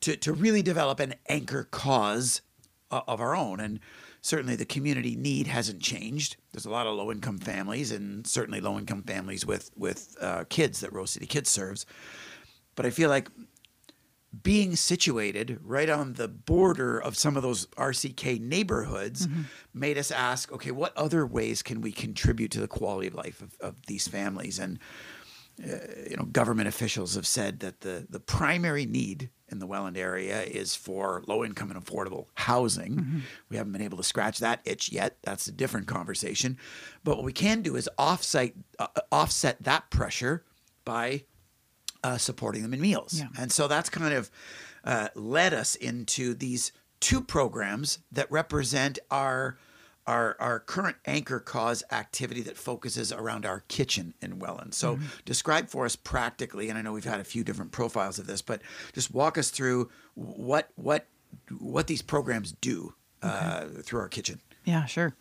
to, 0.00 0.16
to 0.16 0.32
really 0.32 0.62
develop 0.62 0.98
an 0.98 1.14
anchor 1.28 1.64
cause 1.64 2.42
uh, 2.90 3.02
of 3.06 3.20
our 3.20 3.36
own? 3.36 3.60
And 3.60 3.80
certainly 4.22 4.56
the 4.56 4.64
community 4.64 5.16
need 5.16 5.48
hasn't 5.48 5.82
changed. 5.82 6.36
There's 6.52 6.64
a 6.64 6.70
lot 6.70 6.86
of 6.86 6.94
low-income 6.94 7.38
families 7.38 7.90
and 7.90 8.26
certainly 8.26 8.60
low-income 8.60 9.02
families 9.02 9.44
with, 9.44 9.70
with 9.76 10.16
uh, 10.20 10.44
kids 10.48 10.80
that 10.80 10.92
Rose 10.92 11.10
City 11.10 11.26
Kids 11.26 11.50
serves. 11.50 11.84
But 12.74 12.86
I 12.86 12.90
feel 12.90 13.10
like 13.10 13.28
being 14.42 14.76
situated 14.76 15.58
right 15.62 15.90
on 15.90 16.14
the 16.14 16.28
border 16.28 16.98
of 16.98 17.18
some 17.18 17.36
of 17.36 17.42
those 17.42 17.66
RCK 17.66 18.40
neighborhoods 18.40 19.28
made 19.74 19.98
us 19.98 20.10
ask, 20.10 20.50
okay, 20.52 20.70
what 20.70 20.96
other 20.96 21.26
ways 21.26 21.62
can 21.62 21.82
we 21.82 21.92
contribute 21.92 22.50
to 22.52 22.60
the 22.60 22.68
quality 22.68 23.08
of 23.08 23.14
life 23.14 23.42
of, 23.42 23.54
of 23.60 23.86
these 23.86 24.08
families? 24.08 24.58
And 24.58 24.78
uh, 25.62 25.76
you 26.08 26.16
know, 26.16 26.24
government 26.24 26.66
officials 26.68 27.14
have 27.14 27.26
said 27.26 27.60
that 27.60 27.82
the 27.82 28.06
the 28.08 28.20
primary 28.20 28.86
need 28.86 29.28
in 29.52 29.58
the 29.58 29.66
Welland 29.66 29.96
area 29.96 30.42
is 30.42 30.74
for 30.74 31.22
low 31.26 31.44
income 31.44 31.70
and 31.70 31.84
affordable 31.84 32.26
housing. 32.34 33.22
We 33.48 33.56
haven't 33.56 33.72
been 33.72 33.82
able 33.82 33.98
to 33.98 34.02
scratch 34.02 34.38
that 34.40 34.60
itch 34.64 34.90
yet. 34.90 35.18
That's 35.22 35.46
a 35.46 35.52
different 35.52 35.86
conversation. 35.86 36.58
But 37.04 37.16
what 37.16 37.24
we 37.24 37.32
can 37.32 37.62
do 37.62 37.76
is 37.76 37.88
offsite 37.98 38.54
uh, 38.78 38.88
offset 39.12 39.62
that 39.62 39.90
pressure 39.90 40.44
by 40.84 41.24
uh, 42.02 42.18
supporting 42.18 42.62
them 42.62 42.74
in 42.74 42.80
meals. 42.80 43.20
Yeah. 43.20 43.28
And 43.38 43.52
so 43.52 43.68
that's 43.68 43.88
kind 43.88 44.14
of 44.14 44.30
uh, 44.84 45.08
led 45.14 45.54
us 45.54 45.76
into 45.76 46.34
these 46.34 46.72
two 46.98 47.20
programs 47.20 47.98
that 48.10 48.30
represent 48.32 48.98
our 49.10 49.58
our 50.06 50.36
our 50.40 50.60
current 50.60 50.96
anchor 51.06 51.38
cause 51.38 51.82
activity 51.90 52.42
that 52.42 52.56
focuses 52.56 53.12
around 53.12 53.46
our 53.46 53.60
kitchen 53.68 54.14
in 54.20 54.38
Welland. 54.38 54.74
So 54.74 54.98
describe 55.24 55.68
for 55.68 55.84
us 55.84 55.96
practically, 55.96 56.68
and 56.68 56.78
I 56.78 56.82
know 56.82 56.92
we've 56.92 57.04
had 57.04 57.20
a 57.20 57.24
few 57.24 57.44
different 57.44 57.72
profiles 57.72 58.18
of 58.18 58.26
this, 58.26 58.42
but 58.42 58.62
just 58.92 59.12
walk 59.12 59.38
us 59.38 59.50
through 59.50 59.90
what 60.14 60.70
what 60.74 61.06
what 61.58 61.86
these 61.86 62.02
programs 62.02 62.52
do 62.52 62.94
uh, 63.22 63.66
through 63.82 64.00
our 64.00 64.08
kitchen. 64.08 64.40
Yeah, 64.64 64.84
sure. 64.86 65.14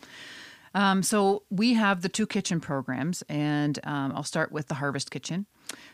Um, 0.73 1.03
so 1.03 1.43
we 1.49 1.73
have 1.73 2.01
the 2.01 2.09
two 2.09 2.25
kitchen 2.25 2.59
programs, 2.59 3.23
and 3.27 3.77
um, 3.83 4.13
I'll 4.15 4.23
start 4.23 4.51
with 4.51 4.67
the 4.67 4.75
Harvest 4.75 5.11
Kitchen. 5.11 5.45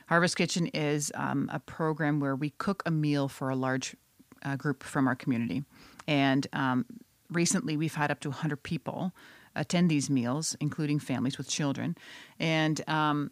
Harvest 0.08 0.38
Kitchen 0.38 0.68
is 0.68 1.12
um, 1.16 1.50
a 1.52 1.60
program 1.60 2.20
where 2.20 2.36
we 2.36 2.52
cook 2.52 2.84
a 2.86 2.92
meal 2.92 3.28
for 3.28 3.50
a 3.50 3.56
large 3.56 3.96
uh, 4.44 4.56
group 4.56 4.84
from 4.84 5.08
our 5.08 5.16
community. 5.16 5.64
And 6.08 6.48
um, 6.54 6.86
recently, 7.32 7.78
we've 7.78 7.96
had 7.96 8.12
up 8.12 8.20
to 8.22 8.30
100 8.30 8.64
people 8.64 9.14
attend 9.56 9.90
these 9.90 10.10
meals, 10.10 10.56
including 10.60 11.00
families 11.00 11.38
with 11.38 11.50
children. 11.50 11.98
And 12.40 12.82
um, 12.88 13.32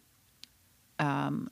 um, 0.98 1.50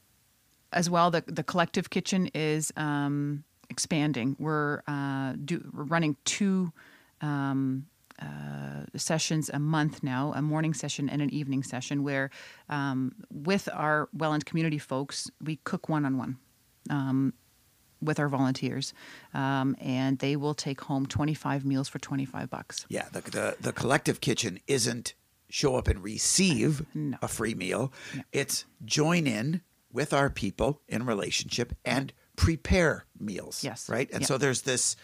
as 0.72 0.90
well, 0.90 1.10
the, 1.10 1.22
the 1.26 1.44
collective 1.44 1.90
kitchen 1.90 2.28
is 2.34 2.72
um, 2.76 3.44
expanding. 3.70 4.36
We're, 4.38 4.82
uh, 4.86 5.34
do, 5.44 5.68
we're 5.72 5.84
running 5.84 6.16
two 6.24 6.72
um, 7.20 7.86
uh, 8.20 8.84
sessions 8.96 9.50
a 9.52 9.58
month 9.58 10.04
now 10.04 10.32
a 10.36 10.42
morning 10.42 10.72
session 10.72 11.08
and 11.08 11.20
an 11.20 11.30
evening 11.30 11.64
session 11.64 12.04
where 12.04 12.30
um, 12.68 13.12
with 13.28 13.68
our 13.72 14.08
welland 14.12 14.46
community 14.46 14.78
folks 14.78 15.28
we 15.42 15.56
cook 15.64 15.88
one-on-one 15.88 16.36
um, 16.90 17.34
with 18.04 18.18
our 18.20 18.28
volunteers 18.28 18.92
um, 19.32 19.74
and 19.80 20.18
they 20.18 20.36
will 20.36 20.54
take 20.54 20.80
home 20.82 21.06
25 21.06 21.64
meals 21.64 21.88
for 21.88 21.98
25 21.98 22.50
bucks 22.50 22.86
Yeah, 22.88 23.08
the 23.12 23.20
the, 23.22 23.56
the 23.60 23.72
collective 23.72 24.20
kitchen 24.20 24.60
isn't 24.66 25.14
show 25.48 25.76
up 25.76 25.88
and 25.88 26.02
receive 26.02 26.84
No. 26.94 27.16
a 27.22 27.28
free 27.28 27.54
meal. 27.54 27.92
It's 28.32 28.64
join 28.84 29.26
in 29.26 29.60
with 29.92 30.12
our 30.12 30.28
people 30.30 30.80
in 30.88 31.06
relationship 31.06 31.72
and 31.84 32.12
prepare 32.36 33.04
meals. 33.20 33.62
Yes. 33.62 33.88
Right? 33.88 34.10
And 34.12 34.22
Yeah. 34.22 34.26
so 34.26 34.38
there's 34.38 34.62
this 34.62 34.96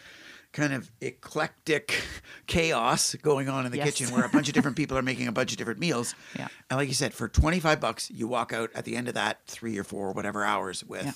kind 0.52 0.72
of 0.72 0.90
eclectic 1.00 2.02
chaos 2.48 3.14
going 3.22 3.48
on 3.48 3.66
in 3.66 3.70
the 3.70 3.78
Yes. 3.78 3.86
kitchen 3.86 4.12
where 4.12 4.24
a 4.24 4.28
bunch 4.28 4.48
of 4.48 4.54
different 4.54 4.76
people 4.76 4.98
are 4.98 5.02
making 5.02 5.28
a 5.28 5.32
bunch 5.32 5.52
of 5.52 5.58
different 5.58 5.78
meals. 5.78 6.16
Yeah. 6.36 6.48
And 6.68 6.76
like 6.78 6.88
you 6.88 6.94
said, 6.94 7.14
for 7.14 7.28
25 7.28 7.78
bucks, 7.80 8.10
you 8.10 8.26
walk 8.26 8.52
out 8.52 8.70
at 8.74 8.84
the 8.84 8.96
end 8.96 9.06
of 9.06 9.14
that 9.14 9.46
3 9.46 9.78
or 9.78 9.84
4 9.84 10.12
whatever 10.12 10.42
hours 10.44 10.82
with 10.82 11.04
Yeah. 11.04 11.12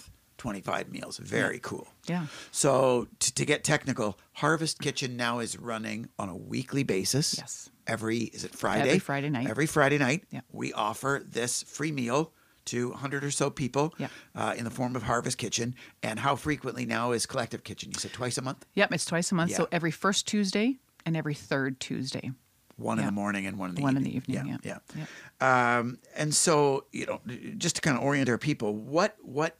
25 0.48 0.92
meals. 0.92 1.16
Very 1.16 1.58
cool. 1.58 1.88
Yeah. 2.06 2.26
So 2.50 3.08
t- 3.18 3.32
to 3.32 3.46
get 3.46 3.64
technical, 3.64 4.18
Harvest 4.34 4.78
Kitchen 4.78 5.16
now 5.16 5.38
is 5.38 5.58
running 5.58 6.10
on 6.18 6.28
a 6.28 6.36
weekly 6.36 6.82
basis. 6.82 7.34
Yes. 7.38 7.70
Every 7.86 8.18
is 8.24 8.44
it 8.44 8.54
Friday? 8.54 8.88
Every 8.90 8.98
Friday 8.98 9.30
night. 9.30 9.48
Every 9.48 9.64
Friday 9.64 9.96
night. 9.96 10.24
Yeah. 10.30 10.42
We 10.52 10.74
offer 10.74 11.22
this 11.26 11.62
free 11.62 11.92
meal 11.92 12.30
to 12.66 12.90
100 12.90 13.24
or 13.24 13.30
so 13.30 13.48
people 13.48 13.94
Yeah. 13.96 14.08
uh, 14.34 14.52
in 14.54 14.64
the 14.64 14.70
form 14.70 14.96
of 14.96 15.04
Harvest 15.04 15.38
Kitchen. 15.38 15.74
And 16.02 16.18
how 16.20 16.36
frequently 16.36 16.84
now 16.84 17.12
is 17.12 17.24
Collective 17.24 17.64
Kitchen? 17.64 17.90
You 17.94 17.98
said 17.98 18.12
twice 18.12 18.36
a 18.36 18.42
month? 18.42 18.66
yep 18.74 18.92
it's 18.92 19.06
twice 19.06 19.32
a 19.32 19.34
month 19.34 19.52
Yeah. 19.52 19.56
so 19.56 19.68
every 19.72 19.90
first 19.92 20.26
tuesday 20.28 20.76
and 21.06 21.16
every 21.16 21.34
third 21.34 21.80
tuesday 21.80 22.32
One 22.76 22.98
in 22.98 23.06
the 23.06 23.12
morning 23.12 23.46
and 23.46 23.58
one 23.58 23.70
in 23.70 23.76
the 23.76 23.82
One 23.82 23.96
in 23.96 24.06
evening. 24.06 24.22
the 24.26 24.32
evening, 24.34 24.58
Yeah. 24.62 24.78
yeah. 24.94 25.06
yeah. 25.40 25.78
Um, 25.78 25.98
and 26.16 26.34
so, 26.34 26.84
you 26.92 27.06
know, 27.06 27.20
just 27.56 27.76
to 27.76 27.80
kind 27.82 27.96
of 27.96 28.02
orient 28.02 28.28
our 28.28 28.36
people, 28.38 28.74
what, 28.74 29.16
what, 29.22 29.56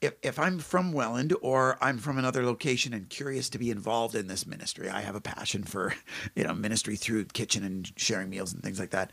if, 0.00 0.14
if 0.22 0.38
I'm 0.38 0.58
from 0.58 0.92
Welland 0.92 1.34
or 1.40 1.78
I'm 1.80 1.98
from 1.98 2.18
another 2.18 2.44
location 2.44 2.92
and 2.92 3.08
curious 3.08 3.48
to 3.50 3.58
be 3.58 3.70
involved 3.70 4.14
in 4.14 4.26
this 4.26 4.46
ministry, 4.46 4.88
I 4.90 5.00
have 5.00 5.14
a 5.14 5.20
passion 5.20 5.64
for, 5.64 5.94
you 6.34 6.44
know, 6.44 6.54
ministry 6.54 6.96
through 6.96 7.24
kitchen 7.26 7.64
and 7.64 7.90
sharing 7.96 8.30
meals 8.30 8.52
and 8.52 8.62
things 8.62 8.78
like 8.78 8.90
that. 8.90 9.10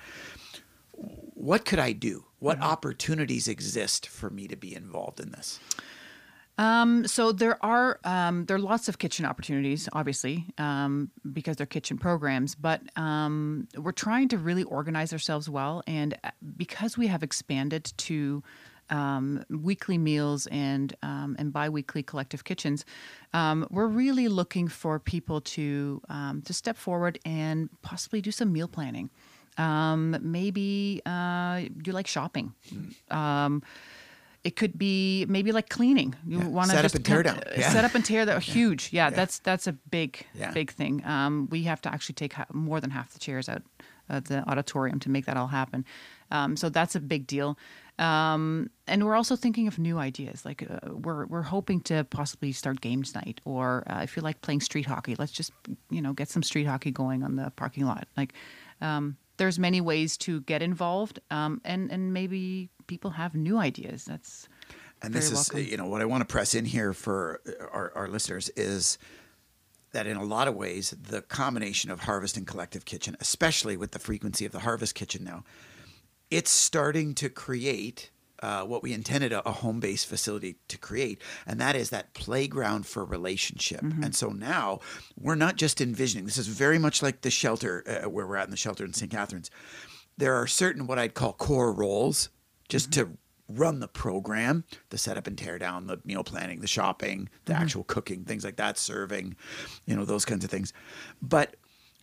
What 0.92 1.66
could 1.66 1.80
I 1.80 1.94
do? 1.94 2.26
What 2.40 2.58
Mm-hmm. 2.58 2.64
opportunities 2.64 3.48
exist 3.48 4.08
for 4.08 4.30
me 4.30 4.48
to 4.48 4.56
be 4.56 4.76
involved 4.76 5.20
in 5.20 5.32
this? 5.32 5.60
Um, 6.58 7.08
so 7.08 7.32
there 7.32 7.58
are 7.66 8.00
um, 8.04 8.46
there 8.46 8.58
are 8.58 8.60
lots 8.60 8.88
of 8.88 9.00
kitchen 9.00 9.26
opportunities, 9.26 9.90
obviously, 9.94 10.46
um, 10.60 11.10
because 11.32 11.56
they're 11.56 11.66
kitchen 11.66 11.98
programs. 11.98 12.54
But 12.54 12.82
um, 12.96 13.68
we're 13.76 13.92
trying 13.92 14.28
to 14.30 14.38
really 14.38 14.64
organize 14.64 15.12
ourselves 15.14 15.50
well, 15.50 15.82
and 15.88 16.16
uh, 16.24 16.30
because 16.56 16.96
we 16.96 17.08
have 17.08 17.24
expanded 17.24 17.92
to 17.98 18.44
um, 18.90 19.44
weekly 19.50 19.98
meals 19.98 20.48
and 20.48 20.96
um, 21.02 21.36
and 21.40 21.52
biweekly 21.54 22.04
collective 22.04 22.44
kitchens, 22.44 22.86
um, 23.34 23.68
we're 23.70 23.88
really 23.88 24.28
looking 24.28 24.68
for 24.68 25.00
people 25.00 25.42
to 25.42 26.02
um, 26.10 26.42
to 26.44 26.54
step 26.54 26.78
forward 26.78 27.20
and 27.26 27.70
possibly 27.82 28.22
do 28.22 28.32
some 28.32 28.52
meal 28.52 28.68
planning. 28.68 29.10
Um, 29.58 30.18
maybe 30.22 31.02
uh, 31.06 31.62
you 31.86 31.94
like 31.94 32.08
shopping. 32.08 32.54
Um, 33.12 33.62
it 34.44 34.56
could 34.58 34.78
be 34.78 35.26
maybe 35.30 35.52
like 35.54 35.70
cleaning. 35.70 36.16
You 36.28 36.40
Yeah. 36.40 36.48
want 36.48 36.70
to 36.72 36.76
Set 36.76 36.86
up 36.86 36.96
and 36.96 37.06
tear 37.06 37.24
down. 37.24 37.40
Yeah. 37.58 37.70
Set 37.72 37.86
up 37.86 37.96
and 37.96 38.04
tear. 38.04 38.26
That 38.26 38.44
huge. 38.44 38.90
Yeah, 38.92 39.10
that's 39.10 39.40
that's 39.40 39.68
a 39.68 39.74
big 39.74 40.26
big 40.54 40.72
thing. 40.72 41.02
Um, 41.06 41.48
we 41.50 41.64
have 41.64 41.82
to 41.84 41.94
actually 41.94 42.16
take 42.16 42.34
ha- 42.34 42.46
more 42.52 42.82
than 42.82 42.90
half 42.90 43.14
the 43.14 43.20
chairs 43.20 43.48
out 43.48 43.62
of 44.10 44.26
the 44.26 44.44
auditorium 44.50 45.00
to 45.00 45.10
make 45.10 45.26
that 45.26 45.38
all 45.38 45.48
happen. 45.48 45.86
Um, 46.30 46.58
so 46.58 46.68
that's 46.70 46.96
a 46.96 47.00
big 47.00 47.26
deal. 47.26 47.58
Um, 48.00 48.70
and 48.88 49.06
we're 49.06 49.16
also 49.16 49.36
thinking 49.36 49.68
of 49.68 49.78
new 49.78 50.00
ideas. 50.00 50.46
Like 50.46 50.64
uh, 50.70 50.94
we're 50.94 51.26
we're 51.28 51.44
hoping 51.44 51.82
to 51.82 52.04
possibly 52.06 52.52
start 52.52 52.82
games 52.82 53.14
night, 53.14 53.40
or 53.46 53.84
uh, 53.88 54.02
if 54.02 54.16
you 54.16 54.24
like 54.24 54.42
playing 54.42 54.62
street 54.62 54.86
hockey, 54.86 55.16
let's 55.18 55.32
just 55.32 55.52
you 55.90 56.02
know 56.02 56.14
get 56.14 56.30
some 56.30 56.44
street 56.44 56.66
hockey 56.66 56.92
going 56.92 57.24
on 57.24 57.36
the 57.36 57.52
parking 57.56 57.86
lot. 57.86 58.08
Like 58.18 58.34
um, 58.82 59.18
there's 59.38 59.60
many 59.60 59.80
ways 59.80 60.18
to 60.18 60.42
get 60.42 60.62
involved, 60.62 61.20
um, 61.30 61.62
and 61.64 61.92
and 61.92 62.14
maybe 62.14 62.70
people 62.88 63.12
have 63.12 63.36
new 63.36 63.58
ideas. 63.58 64.06
That's 64.06 64.48
And 65.02 65.14
this 65.14 65.32
is, 65.32 65.52
welcome. 65.52 65.70
you 65.70 65.78
know, 65.78 65.86
what 65.86 66.02
I 66.02 66.06
want 66.06 66.22
to 66.22 66.32
press 66.32 66.56
in 66.56 66.66
here 66.66 66.94
for 66.94 67.42
our, 67.72 67.92
our 67.96 68.08
listeners 68.08 68.50
is 68.56 68.98
that 69.92 70.08
in 70.08 70.18
a 70.18 70.24
lot 70.24 70.48
of 70.48 70.56
ways, 70.56 70.96
the 71.00 71.22
combination 71.22 71.92
of 71.92 72.02
Harvest 72.02 72.36
and 72.38 72.48
Collective 72.48 72.86
Kitchen, 72.86 73.16
especially 73.20 73.78
with 73.78 73.92
the 73.92 74.00
frequency 74.00 74.46
of 74.46 74.52
the 74.52 74.60
Harvest 74.60 74.96
Kitchen 74.96 75.24
now, 75.24 75.44
it's 76.30 76.52
starting 76.52 77.14
to 77.16 77.30
create 77.30 78.10
uh, 78.42 78.64
what 78.64 78.84
we 78.84 78.92
intended 78.92 79.32
a, 79.32 79.48
a 79.48 79.52
home 79.52 79.80
based 79.80 80.06
facility 80.06 80.58
to 80.68 80.78
create, 80.78 81.22
and 81.48 81.62
that 81.62 81.76
is 81.76 81.90
that 81.92 82.14
playground 82.14 82.86
for 82.86 83.06
relationship. 83.06 83.82
And 84.04 84.14
so 84.14 84.30
now 84.30 84.80
we're 85.18 85.36
not 85.36 85.56
just 85.56 85.80
envisioning, 85.80 86.26
this 86.26 86.38
is 86.38 86.48
very 86.48 86.78
much 86.78 87.02
like 87.02 87.22
the 87.22 87.32
shelter 87.32 87.84
uh, 87.88 88.10
where 88.10 88.28
we're 88.28 88.36
at 88.36 88.46
in 88.46 88.52
the 88.52 88.58
shelter 88.58 88.84
in 88.84 88.94
St. 88.94 89.10
Catharines. 89.10 89.50
There 90.18 90.36
are 90.36 90.46
certain 90.46 90.88
what 90.88 91.00
I'd 91.00 91.14
call 91.14 91.34
core 91.34 91.72
roles 91.72 92.30
just 92.68 92.92
to 92.94 93.18
run 93.48 93.80
the 93.80 93.88
program, 93.88 94.64
the 94.90 94.98
setup 94.98 95.28
and 95.28 95.38
tear 95.38 95.58
down, 95.58 95.88
the 95.88 96.00
meal 96.06 96.24
planning, 96.24 96.60
the 96.60 96.68
shopping, 96.68 97.30
the 97.46 97.54
actual 97.54 97.84
cooking, 97.84 98.24
things 98.24 98.44
like 98.44 98.56
that, 98.58 98.78
serving, 98.78 99.36
you 99.86 99.96
know, 99.96 100.06
those 100.06 100.26
kinds 100.26 100.44
of 100.44 100.50
things. 100.50 100.74
But 101.22 101.56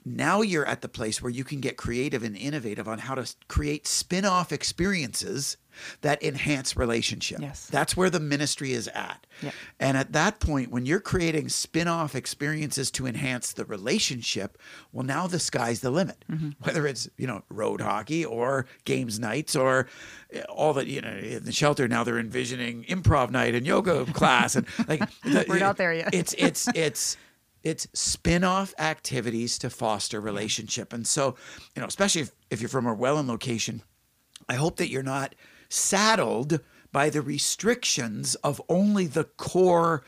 now 0.04 0.42
you're 0.42 0.66
at 0.66 0.80
the 0.83 0.88
place 0.88 1.21
where 1.23 1.30
you 1.30 1.45
can 1.45 1.61
get 1.61 1.76
creative 1.76 2.23
and 2.23 2.37
innovative 2.37 2.88
on 2.88 2.99
how 2.99 3.14
to 3.14 3.35
create 3.49 3.87
spin-off 3.87 4.52
experiences 4.52 5.57
that 6.00 6.23
enhance 6.23 6.76
relationship. 6.76 7.38
Yes. 7.40 7.66
That's 7.69 7.97
where 7.97 8.11
the 8.11 8.19
ministry 8.21 8.73
is 8.73 8.88
at. 8.88 9.25
Yeah. 9.40 9.52
And 9.78 9.97
at 9.97 10.12
that 10.12 10.40
point 10.40 10.71
when 10.71 10.85
you're 10.85 11.00
creating 11.00 11.49
spin-off 11.49 12.14
experiences 12.16 12.90
to 12.92 13.07
enhance 13.07 13.52
the 13.52 13.64
relationship, 13.64 14.59
well 14.92 15.04
now 15.07 15.26
the 15.26 15.38
sky's 15.38 15.80
the 15.80 15.90
limit. 15.90 16.25
Whether 16.62 16.87
it's, 16.87 17.09
you 17.16 17.26
know, 17.26 17.42
road 17.49 17.80
hockey 17.80 18.25
or 18.25 18.66
games 18.85 19.19
nights 19.21 19.54
or 19.54 19.87
uh, 20.35 20.40
all 20.49 20.73
that, 20.75 20.87
you 20.88 21.00
know, 21.00 21.11
in 21.16 21.45
the 21.45 21.52
shelter 21.52 21.87
now 21.88 22.02
they're 22.04 22.19
envisioning 22.19 22.85
improv 22.85 23.30
night 23.30 23.54
and 23.54 23.66
yoga 23.66 24.04
class 24.07 24.57
and 24.57 24.66
like 24.88 25.00
the- 25.23 25.45
We're 25.49 25.59
not 25.61 25.76
there 25.76 25.95
yet. 25.95 26.12
It's 26.12 26.35
it's 26.37 26.69
it's 26.75 27.16
it's 27.62 27.87
spin-off 27.93 28.75
activities 28.79 29.59
to 29.59 29.71
foster 29.71 30.21
relationship. 30.21 30.93
And 30.93 31.07
so, 31.07 31.37
you 31.75 31.81
know, 31.81 31.87
especially 31.87 32.23
if, 32.23 32.33
if 32.50 32.61
you're 32.61 32.69
from 32.69 32.87
a 32.87 32.95
Welland 32.95 33.29
location, 33.29 33.83
I 34.49 34.55
hope 34.55 34.76
that 34.76 34.88
you're 34.88 35.02
not 35.02 35.35
saddled 35.69 36.61
by 36.93 37.11
the 37.11 37.23
restrictions 37.23 38.35
of 38.37 38.61
only 38.69 39.07
the 39.07 39.25
core 39.25 40.05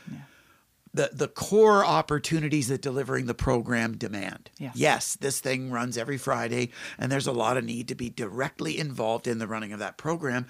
the 0.95 1.09
the 1.11 1.27
core 1.27 1.83
opportunities 1.83 2.67
that 2.67 2.81
delivering 2.81 3.25
the 3.25 3.33
program 3.33 3.97
demand. 3.97 4.51
Yes. 4.59 4.73
Yes, 4.75 5.15
this 5.15 5.39
thing 5.39 5.71
runs 5.71 5.97
every 5.97 6.17
Friday 6.17 6.69
and 6.99 7.11
there's 7.11 7.25
a 7.25 7.31
lot 7.31 7.57
of 7.57 7.63
need 7.63 7.87
to 7.87 7.95
be 7.95 8.09
directly 8.09 8.77
involved 8.77 9.27
in 9.27 9.39
the 9.39 9.47
running 9.47 9.73
of 9.73 9.79
that 9.79 9.97
program. 9.97 10.45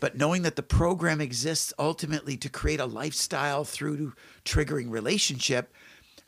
But 0.00 0.16
knowing 0.16 0.42
that 0.42 0.56
the 0.56 0.62
program 0.62 1.20
exists 1.20 1.72
ultimately 1.78 2.36
to 2.38 2.48
create 2.48 2.80
a 2.80 2.86
lifestyle 2.86 3.64
through 3.64 4.14
triggering 4.44 4.90
relationship, 4.90 5.72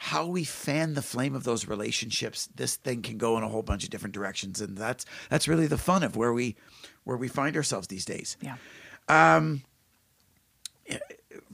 how 0.03 0.25
we 0.25 0.45
fan 0.45 0.95
the 0.95 1.03
flame 1.03 1.35
of 1.35 1.45
those 1.45 1.69
relationships, 1.69 2.49
this 2.55 2.77
thing 2.77 3.03
can 3.03 3.19
go 3.19 3.37
in 3.37 3.45
a 3.45 3.49
whole 3.49 3.63
bunch 3.63 3.85
of 3.85 3.91
different 3.91 4.15
directions. 4.15 4.59
And 4.59 4.77
that's 4.77 5.05
that's 5.29 5.47
really 5.47 5.67
the 5.67 5.77
fun 5.77 6.03
of 6.03 6.17
where 6.17 6.33
we 6.33 6.57
where 7.05 7.19
we 7.19 7.29
find 7.29 7.55
ourselves 7.55 7.87
these 7.89 8.07
days 8.07 8.39
yeah. 8.41 8.57
Um, 9.09 9.63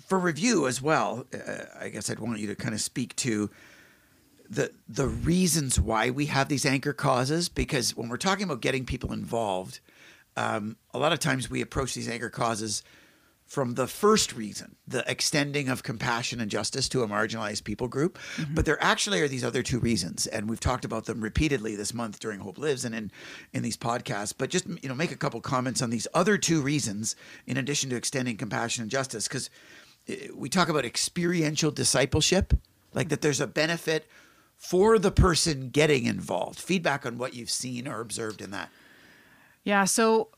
for 0.07 0.19
review 0.19 0.69
as 0.69 0.81
well, 0.81 1.27
uh, 1.35 1.65
I 1.81 1.89
guess 1.89 2.09
I'd 2.09 2.21
want 2.21 2.39
you 2.39 2.47
to 2.47 2.55
kind 2.55 2.73
of 2.73 2.81
speak 2.81 3.17
to 3.17 3.51
the 4.49 4.71
the 4.89 5.09
reasons 5.09 5.81
why 5.81 6.11
we 6.11 6.27
have 6.27 6.49
these 6.49 6.65
anchor 6.65 6.93
causes 6.93 7.49
because 7.49 7.97
when 7.97 8.09
we're 8.09 8.17
talking 8.17 8.45
about 8.45 8.61
getting 8.61 8.87
people 8.87 9.13
involved, 9.13 9.81
um, 10.37 10.77
a 10.95 11.01
lot 11.01 11.13
of 11.13 11.19
times 11.19 11.51
we 11.51 11.63
approach 11.63 11.95
these 11.95 12.09
anchor 12.09 12.31
causes 12.31 12.85
from 13.47 13.75
the 13.75 13.87
first 13.87 14.35
reason, 14.35 14.75
the 14.89 15.09
extending 15.09 15.69
of 15.69 15.85
compassion 15.85 16.41
and 16.41 16.51
justice 16.51 16.89
to 16.89 17.03
a 17.03 17.09
marginalized 17.09 17.63
people 17.63 17.87
group. 17.87 18.19
Mm-hmm. 18.37 18.55
But 18.55 18.65
there 18.65 18.83
actually 18.83 19.21
are 19.21 19.29
these 19.29 19.45
other 19.45 19.63
two 19.63 19.79
reasons, 19.79 20.27
and 20.27 20.51
we've 20.51 20.61
talked 20.61 20.85
about 20.85 21.05
them 21.05 21.21
repeatedly 21.21 21.77
this 21.77 21.95
month 21.95 22.19
during 22.19 22.41
Hope 22.41 22.59
Lives 22.59 22.85
and 22.85 22.95
in 22.95 23.13
in 23.53 23.63
these 23.63 23.77
podcasts. 23.77 24.35
But 24.37 24.51
just 24.51 24.67
you 24.67 24.89
know, 24.89 24.95
make 24.95 25.13
a 25.13 25.17
couple 25.17 25.41
comments 25.41 25.81
on 25.81 25.91
these 25.91 26.09
other 26.13 26.37
two 26.37 26.61
reasons 26.61 27.15
in 27.47 27.57
addition 27.57 27.89
to 27.91 27.97
extending 27.97 28.37
compassion 28.37 28.83
and 28.83 28.91
justice, 28.91 29.29
because 29.29 29.49
eh, 30.09 30.29
we 30.35 30.49
talk 30.49 30.69
about 30.69 30.85
experiential 30.85 31.71
discipleship, 31.71 32.53
like 32.95 33.11
that 33.11 33.21
there's 33.21 33.41
a 33.41 33.47
benefit 33.47 34.09
for 34.57 34.99
the 34.99 35.13
person 35.13 35.69
getting 35.69 36.07
involved. 36.07 36.59
Feedback 36.59 37.07
on 37.07 37.17
what 37.17 37.35
you've 37.35 37.51
seen 37.51 37.87
or 37.87 38.01
observed 38.01 38.41
in 38.41 38.51
that. 38.51 38.71
Yeah. 39.63 39.85
So, 39.85 40.31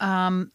um, 0.00 0.50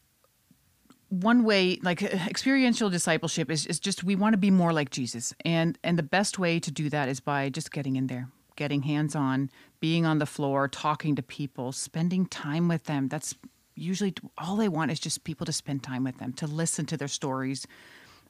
one 1.11 1.43
way 1.43 1.77
like 1.83 2.01
experiential 2.01 2.89
discipleship 2.89 3.51
is, 3.51 3.65
is 3.65 3.79
just 3.79 4.01
we 4.01 4.15
want 4.15 4.31
to 4.31 4.37
be 4.37 4.49
more 4.49 4.71
like 4.71 4.89
jesus. 4.89 5.33
And 5.43 5.77
and 5.83 5.99
the 5.99 6.03
best 6.03 6.39
way 6.39 6.59
to 6.59 6.71
do 6.71 6.89
that 6.89 7.09
is 7.09 7.19
by 7.19 7.49
just 7.49 7.71
getting 7.71 7.97
in 7.97 8.07
there 8.07 8.29
getting 8.55 8.83
hands 8.83 9.15
on 9.15 9.49
being 9.79 10.05
on 10.05 10.19
the 10.19 10.25
floor 10.25 10.67
talking 10.67 11.15
to 11.15 11.23
people 11.23 11.71
spending 11.71 12.25
time 12.25 12.67
with 12.67 12.85
them. 12.85 13.07
That's 13.07 13.35
usually 13.75 14.13
all 14.37 14.55
they 14.55 14.69
want 14.69 14.91
is 14.91 14.99
just 14.99 15.23
people 15.23 15.45
to 15.45 15.51
spend 15.51 15.83
time 15.83 16.03
with 16.03 16.17
them 16.19 16.31
to 16.33 16.47
listen 16.47 16.85
to 16.87 16.97
their 16.97 17.07
stories 17.07 17.67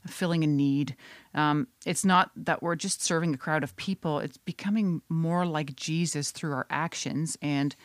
filling 0.07 0.43
a 0.43 0.47
need. 0.47 0.95
Um, 1.35 1.67
it's 1.85 2.03
not 2.03 2.31
that 2.35 2.63
we're 2.63 2.75
just 2.75 3.03
serving 3.03 3.35
a 3.35 3.37
crowd 3.37 3.63
of 3.63 3.75
people 3.75 4.19
it's 4.19 4.37
becoming 4.37 5.03
more 5.07 5.45
like 5.45 5.75
jesus 5.75 6.31
through 6.31 6.53
our 6.53 6.65
actions 6.71 7.37
and 7.43 7.75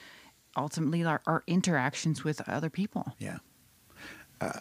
ultimately 0.56 1.04
our, 1.04 1.20
our 1.26 1.44
interactions 1.46 2.24
with 2.24 2.46
other 2.48 2.70
people. 2.70 3.14
Yeah. 3.18 3.38
Uh, 4.40 4.60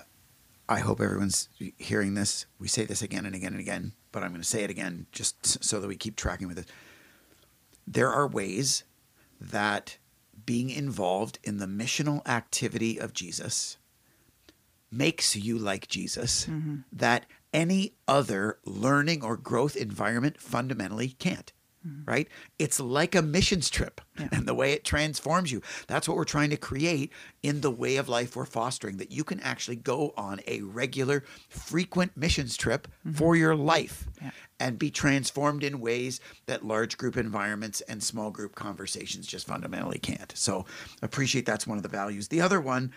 I 0.67 0.79
hope 0.79 0.99
everyone's 0.99 1.49
hearing 1.77 2.15
this. 2.15 2.45
We 2.59 2.67
say 2.67 2.85
this 2.85 3.01
again 3.01 3.25
and 3.25 3.35
again 3.35 3.53
and 3.53 3.61
again, 3.61 3.93
but 4.11 4.23
I'm 4.23 4.29
going 4.29 4.41
to 4.41 4.47
say 4.47 4.63
it 4.63 4.69
again 4.69 5.05
just 5.11 5.63
so 5.63 5.79
that 5.79 5.87
we 5.87 5.95
keep 5.95 6.15
tracking 6.15 6.47
with 6.47 6.57
it. 6.57 6.67
There 7.87 8.11
are 8.11 8.27
ways 8.27 8.83
that 9.39 9.97
being 10.45 10.69
involved 10.69 11.39
in 11.43 11.57
the 11.57 11.65
missional 11.65 12.27
activity 12.27 12.99
of 12.99 13.13
Jesus 13.13 13.77
makes 14.91 15.35
you 15.35 15.57
like 15.57 15.87
Jesus 15.87 16.45
mm-hmm. 16.45 16.77
that 16.91 17.25
any 17.53 17.93
other 18.07 18.59
learning 18.65 19.23
or 19.23 19.37
growth 19.37 19.75
environment 19.75 20.39
fundamentally 20.39 21.09
can't 21.09 21.51
mm-hmm. 21.85 22.09
right? 22.09 22.27
It's 22.59 22.79
like 22.79 23.15
a 23.15 23.21
missions 23.21 23.69
trip 23.69 24.01
yeah. 24.19 24.29
and 24.31 24.47
the 24.47 24.53
way 24.53 24.73
it 24.73 24.83
transforms 24.83 25.51
you. 25.51 25.61
That's 25.87 26.07
what 26.07 26.17
we're 26.17 26.23
trying 26.23 26.49
to 26.49 26.57
create 26.57 27.11
in 27.43 27.61
the 27.61 27.71
way 27.71 27.97
of 27.97 28.09
life 28.09 28.35
we're 28.35 28.45
fostering 28.45 28.97
that 28.97 29.11
you 29.11 29.23
can 29.23 29.39
actually 29.41 29.75
go 29.77 30.13
on 30.17 30.39
a 30.47 30.61
regular, 30.61 31.23
frequent 31.49 32.15
missions 32.15 32.57
trip 32.57 32.87
mm-hmm. 32.87 33.13
for 33.13 33.35
your 33.35 33.55
life 33.55 34.07
yeah. 34.21 34.31
and 34.59 34.79
be 34.79 34.91
transformed 34.91 35.63
in 35.63 35.79
ways 35.79 36.19
that 36.47 36.65
large 36.65 36.97
group 36.97 37.17
environments 37.17 37.81
and 37.81 38.01
small 38.01 38.31
group 38.31 38.55
conversations 38.55 39.27
just 39.27 39.47
fundamentally 39.47 39.99
can't. 39.99 40.33
So, 40.35 40.65
appreciate 41.01 41.45
that's 41.45 41.67
one 41.67 41.77
of 41.77 41.83
the 41.83 41.89
values. 41.89 42.27
The 42.27 42.41
other 42.41 42.61
one, 42.61 42.91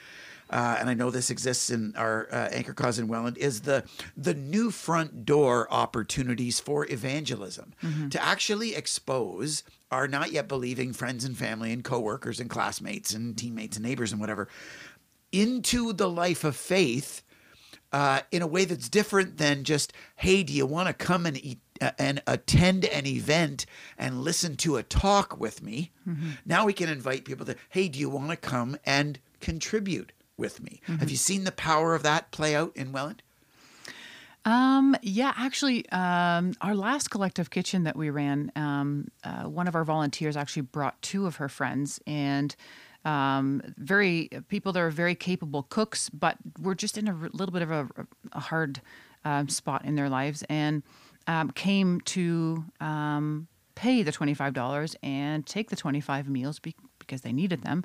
uh, 0.51 0.77
and 0.79 0.89
I 0.89 0.95
know 0.95 1.11
this 1.11 1.31
exists 1.31 1.71
in 1.71 1.95
our 1.97 2.29
uh, 2.33 2.49
anchor 2.53 2.73
cause 2.73 2.99
in 2.99 3.09
Welland, 3.09 3.39
is 3.39 3.63
the 3.63 3.85
the 4.17 4.35
new 4.35 4.71
front 4.71 5.25
door 5.25 5.67
opportunities 5.71 6.61
for 6.61 6.91
evangelism 6.91 7.75
mm-hmm. 7.83 8.09
to 8.11 8.23
actually 8.23 8.75
expose 8.75 9.63
our 9.91 10.09
not 10.09 10.33
yet 10.33 10.49
believing 10.49 10.93
friends 10.93 11.25
and 11.25 11.37
family 11.37 11.73
and 11.73 11.85
coworkers 11.85 12.41
and 12.41 12.51
classmates 12.51 13.15
and 13.15 13.37
teammates 13.37 13.77
and 13.77 13.87
neighbors 13.87 14.13
and 14.13 14.21
whatever 14.21 14.49
into 15.33 15.93
the 15.93 16.09
life 16.09 16.45
of 16.45 16.57
faith 16.57 17.23
uh, 17.93 18.21
in 18.31 18.43
a 18.43 18.47
way 18.47 18.65
that's 18.65 18.89
different 18.89 19.39
than 19.39 19.65
just, 19.65 19.93
hey, 20.17 20.43
do 20.43 20.53
you 20.53 20.67
want 20.67 20.89
to 20.89 20.95
come 20.95 21.27
and 21.27 21.43
eat? 21.45 21.61
Uh, 21.81 21.93
and 21.97 22.21
attend 22.27 22.85
an 22.87 23.07
event 23.07 23.65
and 23.97 24.23
listen 24.23 24.57
to 24.57 24.77
a 24.79 24.83
talk 24.83 25.39
with 25.39 25.63
me. 25.63 25.93
Mm-hmm. 26.09 26.31
Now 26.45 26.67
we 26.67 26.73
can 26.73 26.89
invite 26.89 27.25
people 27.25 27.47
to, 27.47 27.55
hey, 27.69 27.87
do 27.87 28.01
you 28.01 28.11
want 28.11 28.31
to 28.31 28.37
come 28.37 28.77
and 28.85 29.21
contribute? 29.39 30.11
With 30.39 30.63
me. 30.63 30.81
Mm-hmm. 30.85 30.97
Have 30.97 31.11
you 31.11 31.17
seen 31.17 31.45
the 31.45 31.53
power 31.53 31.95
of 31.95 32.03
that 32.05 32.31
play 32.31 32.55
out 32.55 32.73
in 32.75 32.93
Welland? 32.93 33.23
Um, 34.45 34.97
yeah, 35.03 35.35
actually, 35.37 35.87
um, 35.91 36.55
our 36.63 36.75
last 36.75 37.11
collective 37.11 37.51
kitchen 37.51 37.85
that 37.85 37.97
we 37.97 38.09
ran, 38.09 38.51
um, 38.57 39.09
uh, 39.25 39.43
one 39.43 39.69
of 39.69 39.75
our 39.75 39.85
volunteers 39.85 40.37
actually 40.37 40.63
brought 40.63 41.01
two 41.03 41.27
of 41.27 41.37
her 41.37 41.49
friends 41.49 42.01
and 42.07 42.57
um, 43.05 43.63
very 43.77 44.31
people 44.49 44.73
that 44.73 44.81
are 44.81 44.91
very 44.91 45.15
capable 45.15 45.65
cooks, 45.65 46.09
but 46.09 46.37
were 46.61 46.75
just 46.75 46.97
in 46.97 47.09
a 47.09 47.15
little 47.33 47.53
bit 47.53 47.63
of 47.63 47.71
a, 47.71 47.89
a 48.33 48.41
hard 48.41 48.81
um, 49.25 49.49
spot 49.49 49.85
in 49.85 49.97
their 49.97 50.09
lives 50.09 50.43
and 50.49 50.83
um, 51.27 51.51
came 51.51 52.01
to 52.03 52.65
pay 53.75 54.03
the 54.03 54.13
$25 54.13 54.97
and 55.03 55.47
take 55.47 55.71
the 55.71 55.77
25 55.77 56.29
meals 56.29 56.59
be- 56.59 56.75
because 56.99 57.21
they 57.21 57.33
needed 57.33 57.63
them 57.63 57.85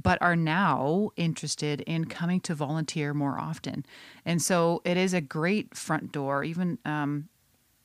but 0.00 0.20
are 0.20 0.36
now 0.36 1.10
interested 1.16 1.80
in 1.82 2.06
coming 2.06 2.40
to 2.40 2.54
volunteer 2.54 3.14
more 3.14 3.38
often. 3.38 3.84
And 4.24 4.42
so 4.42 4.82
it 4.84 4.96
is 4.96 5.14
a 5.14 5.20
great 5.20 5.76
front 5.76 6.12
door, 6.12 6.44
even 6.44 6.78
um, 6.84 7.28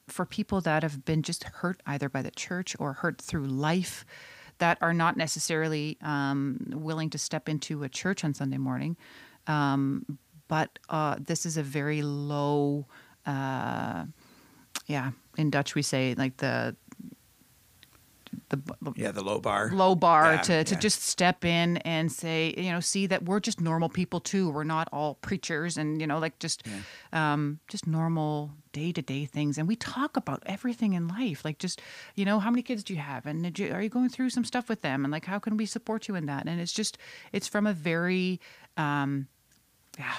for 0.08 0.26
people 0.26 0.62
that 0.62 0.84
have 0.84 1.06
been 1.06 1.22
just 1.22 1.44
hurt 1.44 1.82
either 1.86 2.10
by 2.10 2.22
the 2.22 2.32
church 2.32 2.76
or 2.80 2.94
hurt 2.94 3.22
through 3.22 3.46
life 3.46 4.06
that 4.58 4.78
are 4.82 4.94
not 4.94 5.18
necessarily 5.18 5.98
um, 6.02 6.60
willing 6.74 7.10
to 7.10 7.18
step 7.18 7.48
into 7.48 7.84
a 7.84 7.90
church 7.90 8.24
on 8.24 8.34
Sunday 8.34 8.58
morning. 8.58 8.98
Um, 9.48 10.20
but 10.48 10.80
uh, 10.90 11.16
this 11.20 11.46
is 11.46 11.58
a 11.58 11.64
very 11.64 12.02
low, 12.02 12.88
uh, 13.26 14.06
yeah, 14.88 15.12
in 15.38 15.50
Dutch 15.50 15.76
we 15.76 15.82
say 15.82 16.16
like 16.18 16.38
the 16.38 16.76
the 18.50 18.94
yeah 18.96 19.12
the 19.12 19.24
low 19.24 19.40
bar. 19.40 19.70
low 19.72 19.96
bar 19.96 20.34
yeah, 20.34 20.42
to, 20.42 20.64
to 20.64 20.76
yeah. 20.76 20.80
just 20.80 21.04
step 21.04 21.46
in 21.46 21.78
and 21.78 22.12
say 22.12 22.54
you 22.58 22.72
know 22.72 22.80
see 22.80 23.06
that 23.08 23.24
we're 23.24 23.40
just 23.40 23.62
normal 23.62 23.90
people 23.90 24.20
too. 24.20 24.50
We're 24.50 24.64
not 24.64 24.90
all 24.92 25.16
preachers 25.16 25.78
and 25.78 26.02
you 26.02 26.08
know 26.08 26.20
like 26.20 26.40
just 26.40 26.66
yeah. 26.66 27.34
um, 27.34 27.60
just 27.68 27.88
normal 27.88 28.52
day-to-day 28.72 29.26
things. 29.26 29.58
And 29.58 29.68
we 29.68 29.76
talk 29.76 30.16
about 30.16 30.44
everything 30.46 30.94
in 30.94 31.08
life. 31.08 31.44
Like 31.44 31.60
just 31.60 31.82
you 32.16 32.26
know 32.26 32.40
how 32.40 32.50
many 32.50 32.62
kids 32.62 32.84
do 32.84 32.94
you 32.94 33.00
have? 33.00 33.26
And 33.26 33.58
you, 33.58 33.72
are 33.72 33.82
you 33.82 33.90
going 33.90 34.10
through 34.10 34.30
some 34.30 34.46
stuff 34.46 34.70
with 34.70 34.82
them? 34.82 35.06
And 35.06 35.12
like 35.12 35.26
how 35.26 35.40
can 35.40 35.58
we 35.58 35.66
support 35.66 36.08
you 36.08 36.16
in 36.16 36.26
that? 36.28 36.48
And 36.48 36.60
it's 36.60 36.74
just 36.74 36.98
it's 37.32 37.48
from 37.48 37.68
a 37.68 37.74
very 37.74 38.40
um, 38.78 39.28
yeah 39.98 40.16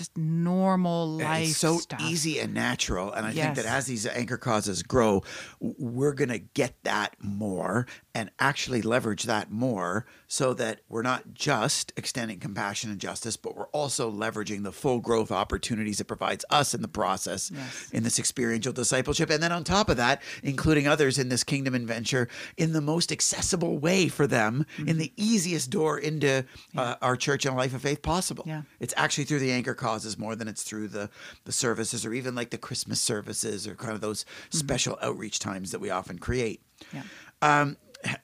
just 0.00 0.16
normal 0.16 1.06
life. 1.18 1.48
It's 1.48 1.58
so 1.58 1.76
stuff. 1.76 2.00
easy 2.00 2.40
and 2.40 2.54
natural. 2.54 3.12
And 3.12 3.26
I 3.26 3.32
yes. 3.32 3.44
think 3.44 3.56
that 3.56 3.66
as 3.66 3.84
these 3.84 4.06
anchor 4.06 4.38
causes 4.38 4.82
grow, 4.82 5.22
we're 5.60 6.14
going 6.14 6.30
to 6.30 6.38
get 6.38 6.74
that 6.84 7.16
more 7.20 7.86
and 8.14 8.30
actually 8.38 8.80
leverage 8.80 9.24
that 9.24 9.50
more 9.50 10.06
so 10.26 10.54
that 10.54 10.80
we're 10.88 11.02
not 11.02 11.34
just 11.34 11.92
extending 11.98 12.38
compassion 12.38 12.90
and 12.90 12.98
justice, 12.98 13.36
but 13.36 13.54
we're 13.56 13.68
also 13.68 14.10
leveraging 14.10 14.62
the 14.62 14.72
full 14.72 15.00
growth 15.00 15.30
opportunities 15.30 16.00
it 16.00 16.04
provides 16.04 16.46
us 16.48 16.72
in 16.72 16.80
the 16.80 16.88
process 16.88 17.50
yes. 17.54 17.90
in 17.92 18.02
this 18.02 18.18
experiential 18.18 18.72
discipleship. 18.72 19.28
And 19.28 19.42
then 19.42 19.52
on 19.52 19.64
top 19.64 19.90
of 19.90 19.98
that, 19.98 20.22
including 20.42 20.88
others 20.88 21.18
in 21.18 21.28
this 21.28 21.44
kingdom 21.44 21.74
adventure 21.74 22.26
in 22.56 22.72
the 22.72 22.80
most 22.80 23.12
accessible 23.12 23.78
way 23.78 24.08
for 24.08 24.26
them, 24.26 24.64
mm-hmm. 24.78 24.88
in 24.88 24.96
the 24.96 25.12
easiest 25.16 25.68
door 25.68 25.98
into 25.98 26.44
yeah. 26.72 26.80
uh, 26.80 26.96
our 27.02 27.16
church 27.16 27.44
and 27.44 27.54
life 27.54 27.74
of 27.74 27.82
faith 27.82 28.00
possible. 28.00 28.44
Yeah. 28.46 28.62
It's 28.78 28.94
actually 28.96 29.24
through 29.24 29.40
the 29.40 29.52
anchor 29.52 29.74
causes 29.90 30.16
more 30.16 30.36
than 30.36 30.46
it's 30.46 30.62
through 30.62 30.86
the 30.88 31.10
the 31.44 31.52
services 31.52 32.06
or 32.06 32.12
even 32.14 32.34
like 32.34 32.50
the 32.50 32.58
Christmas 32.58 33.00
services 33.00 33.66
or 33.66 33.74
kind 33.74 33.92
of 33.92 34.00
those 34.00 34.22
mm-hmm. 34.24 34.58
special 34.58 34.98
outreach 35.02 35.38
times 35.40 35.72
that 35.72 35.80
we 35.80 35.90
often 35.90 36.18
create. 36.18 36.60
Yeah. 36.92 37.02
Um, 37.42 37.76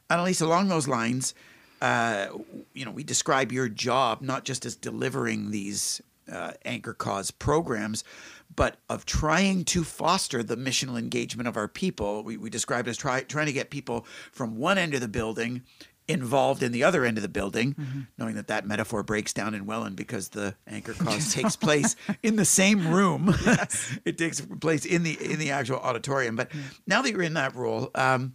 Annelies, 0.08 0.40
along 0.40 0.68
those 0.68 0.86
lines, 0.88 1.34
uh, 1.82 2.28
you 2.72 2.84
know, 2.84 2.92
we 2.92 3.04
describe 3.04 3.52
your 3.52 3.68
job 3.68 4.22
not 4.22 4.44
just 4.44 4.64
as 4.64 4.76
delivering 4.76 5.50
these 5.50 6.00
uh, 6.30 6.52
anchor 6.64 6.94
cause 6.94 7.30
programs, 7.30 8.04
but 8.54 8.76
of 8.88 9.04
trying 9.04 9.64
to 9.64 9.84
foster 9.84 10.42
the 10.42 10.56
missional 10.56 10.98
engagement 10.98 11.48
of 11.48 11.56
our 11.56 11.68
people. 11.68 12.22
We, 12.22 12.36
we 12.36 12.48
described 12.48 12.88
as 12.88 12.96
try, 12.96 13.22
trying 13.22 13.46
to 13.46 13.52
get 13.52 13.70
people 13.70 14.06
from 14.32 14.56
one 14.56 14.78
end 14.78 14.94
of 14.94 15.00
the 15.00 15.08
building 15.08 15.62
involved 16.08 16.62
in 16.62 16.72
the 16.72 16.84
other 16.84 17.04
end 17.04 17.18
of 17.18 17.22
the 17.22 17.28
building, 17.28 17.74
mm-hmm. 17.74 18.00
knowing 18.18 18.34
that 18.36 18.48
that 18.48 18.66
metaphor 18.66 19.02
breaks 19.02 19.32
down 19.32 19.54
in 19.54 19.66
Welland 19.66 19.96
because 19.96 20.28
the 20.30 20.54
anchor 20.66 20.92
cause 20.98 21.32
takes 21.32 21.56
place 21.56 21.96
in 22.22 22.36
the 22.36 22.44
same 22.44 22.88
room. 22.88 23.34
Yes. 23.46 23.98
it 24.04 24.18
takes 24.18 24.40
place 24.40 24.84
in 24.84 25.02
the 25.02 25.12
in 25.22 25.38
the 25.38 25.50
actual 25.50 25.78
auditorium. 25.78 26.36
But 26.36 26.50
now 26.86 27.00
that 27.02 27.12
you're 27.12 27.22
in 27.22 27.34
that 27.34 27.54
role, 27.54 27.90
um, 27.94 28.34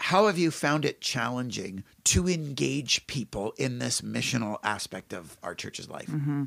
how 0.00 0.26
have 0.26 0.38
you 0.38 0.50
found 0.50 0.84
it 0.84 1.00
challenging 1.00 1.84
to 2.04 2.28
engage 2.28 3.06
people 3.06 3.52
in 3.58 3.78
this 3.78 4.00
missional 4.00 4.58
aspect 4.62 5.12
of 5.12 5.36
our 5.42 5.54
church's 5.54 5.90
life? 5.90 6.06
Mm-hmm. 6.06 6.44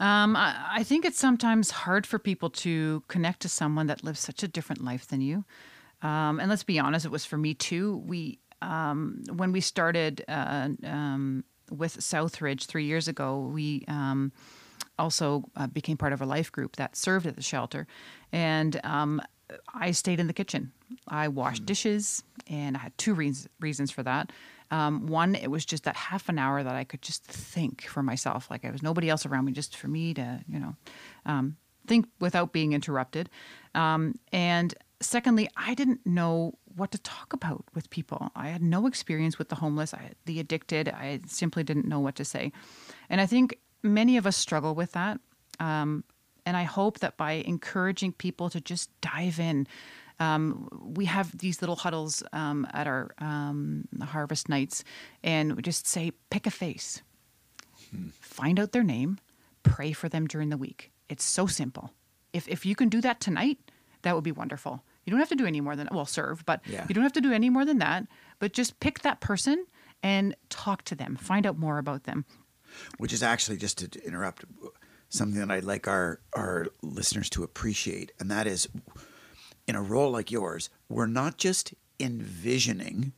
Um, 0.00 0.36
I, 0.36 0.54
I, 0.76 0.82
think 0.84 1.04
it's 1.04 1.18
sometimes 1.18 1.70
hard 1.70 2.06
for 2.06 2.18
people 2.18 2.50
to 2.50 3.02
connect 3.08 3.40
to 3.40 3.48
someone 3.48 3.88
that 3.88 4.04
lives 4.04 4.20
such 4.20 4.44
a 4.44 4.48
different 4.48 4.84
life 4.84 5.08
than 5.08 5.20
you 5.20 5.44
Um, 6.02 6.38
and 6.38 6.48
let's 6.48 6.62
be 6.62 6.78
honest, 6.78 7.04
it 7.04 7.10
was 7.10 7.24
for 7.24 7.36
me 7.36 7.54
too. 7.54 7.96
We 8.06 8.38
um, 8.62 9.22
when 9.34 9.52
we 9.52 9.60
started 9.60 10.24
uh, 10.28 10.68
um, 10.84 11.44
with 11.70 11.98
Southridge 11.98 12.66
three 12.66 12.84
years 12.84 13.08
ago, 13.08 13.50
we 13.52 13.84
um, 13.88 14.32
also 14.98 15.44
uh, 15.56 15.66
became 15.66 15.96
part 15.96 16.12
of 16.12 16.20
a 16.20 16.26
life 16.26 16.50
group 16.50 16.76
that 16.76 16.96
served 16.96 17.26
at 17.26 17.36
the 17.36 17.42
shelter, 17.42 17.86
and 18.32 18.80
um, 18.84 19.20
I 19.74 19.92
stayed 19.92 20.20
in 20.20 20.26
the 20.26 20.32
kitchen. 20.32 20.72
I 21.06 21.28
washed 21.28 21.66
dishes, 21.66 22.22
and 22.46 22.76
I 22.76 22.80
had 22.80 22.98
two 22.98 23.14
reasons 23.14 23.48
reasons 23.60 23.90
for 23.90 24.02
that. 24.02 24.30
Um, 24.70 25.06
one, 25.06 25.34
it 25.34 25.50
was 25.50 25.64
just 25.64 25.84
that 25.84 25.96
half 25.96 26.28
an 26.28 26.38
hour 26.38 26.62
that 26.62 26.74
I 26.74 26.84
could 26.84 27.00
just 27.00 27.24
think 27.24 27.82
for 27.82 28.02
myself, 28.02 28.50
like 28.50 28.62
there 28.62 28.72
was 28.72 28.82
nobody 28.82 29.08
else 29.08 29.24
around 29.24 29.46
me, 29.46 29.52
just 29.52 29.76
for 29.76 29.88
me 29.88 30.12
to, 30.14 30.40
you 30.46 30.58
know, 30.58 30.74
um, 31.24 31.56
think 31.86 32.06
without 32.20 32.52
being 32.52 32.74
interrupted. 32.74 33.30
Um, 33.74 34.18
and 34.30 34.74
secondly, 35.00 35.48
I 35.56 35.74
didn't 35.74 36.06
know 36.06 36.54
what 36.76 36.90
to 36.92 36.98
talk 36.98 37.32
about 37.32 37.64
with 37.74 37.90
people. 37.90 38.30
I 38.34 38.48
had 38.48 38.62
no 38.62 38.86
experience 38.86 39.38
with 39.38 39.48
the 39.48 39.56
homeless, 39.56 39.94
I, 39.94 40.12
the 40.26 40.40
addicted. 40.40 40.88
I 40.88 41.20
simply 41.26 41.64
didn't 41.64 41.86
know 41.86 42.00
what 42.00 42.16
to 42.16 42.24
say. 42.24 42.52
And 43.08 43.20
I 43.20 43.26
think 43.26 43.58
many 43.82 44.16
of 44.16 44.26
us 44.26 44.36
struggle 44.36 44.74
with 44.74 44.92
that. 44.92 45.20
Um, 45.60 46.04
and 46.46 46.56
I 46.56 46.62
hope 46.62 47.00
that 47.00 47.16
by 47.16 47.32
encouraging 47.32 48.12
people 48.12 48.48
to 48.50 48.60
just 48.60 48.90
dive 49.00 49.38
in, 49.38 49.66
um, 50.20 50.68
we 50.96 51.04
have 51.04 51.36
these 51.38 51.60
little 51.62 51.76
huddles 51.76 52.22
um, 52.32 52.66
at 52.72 52.86
our 52.86 53.10
um, 53.18 53.86
harvest 54.02 54.48
nights, 54.48 54.82
and 55.22 55.54
we 55.54 55.62
just 55.62 55.86
say, 55.86 56.12
pick 56.30 56.46
a 56.46 56.50
face, 56.50 57.02
hmm. 57.90 58.08
find 58.20 58.58
out 58.58 58.72
their 58.72 58.82
name, 58.82 59.18
pray 59.62 59.92
for 59.92 60.08
them 60.08 60.26
during 60.26 60.48
the 60.48 60.56
week. 60.56 60.90
It's 61.08 61.24
so 61.24 61.46
simple. 61.46 61.92
If, 62.32 62.48
if 62.48 62.66
you 62.66 62.74
can 62.74 62.88
do 62.88 63.00
that 63.00 63.20
tonight, 63.20 63.58
that 64.02 64.14
would 64.14 64.24
be 64.24 64.32
wonderful. 64.32 64.84
You 65.04 65.10
don't 65.10 65.20
have 65.20 65.28
to 65.30 65.36
do 65.36 65.46
any 65.46 65.60
more 65.60 65.76
than 65.76 65.88
well 65.90 66.06
serve, 66.06 66.44
but 66.44 66.60
yeah. 66.66 66.84
you 66.88 66.94
don't 66.94 67.04
have 67.04 67.12
to 67.14 67.20
do 67.20 67.32
any 67.32 67.50
more 67.50 67.64
than 67.64 67.78
that. 67.78 68.06
But 68.38 68.52
just 68.52 68.78
pick 68.80 69.00
that 69.00 69.20
person 69.20 69.66
and 70.02 70.34
talk 70.48 70.82
to 70.84 70.94
them, 70.94 71.16
find 71.16 71.46
out 71.46 71.58
more 71.58 71.78
about 71.78 72.04
them. 72.04 72.24
Which 72.98 73.12
is 73.12 73.22
actually 73.22 73.56
just 73.56 73.78
to 73.78 74.04
interrupt 74.04 74.44
something 75.08 75.40
that 75.40 75.50
I'd 75.50 75.64
like 75.64 75.88
our 75.88 76.20
our 76.34 76.66
listeners 76.82 77.30
to 77.30 77.42
appreciate, 77.42 78.12
and 78.20 78.30
that 78.30 78.46
is 78.46 78.68
in 79.66 79.74
a 79.74 79.82
role 79.82 80.10
like 80.10 80.30
yours, 80.30 80.70
we're 80.88 81.06
not 81.06 81.36
just 81.38 81.74
envisioning 82.00 83.12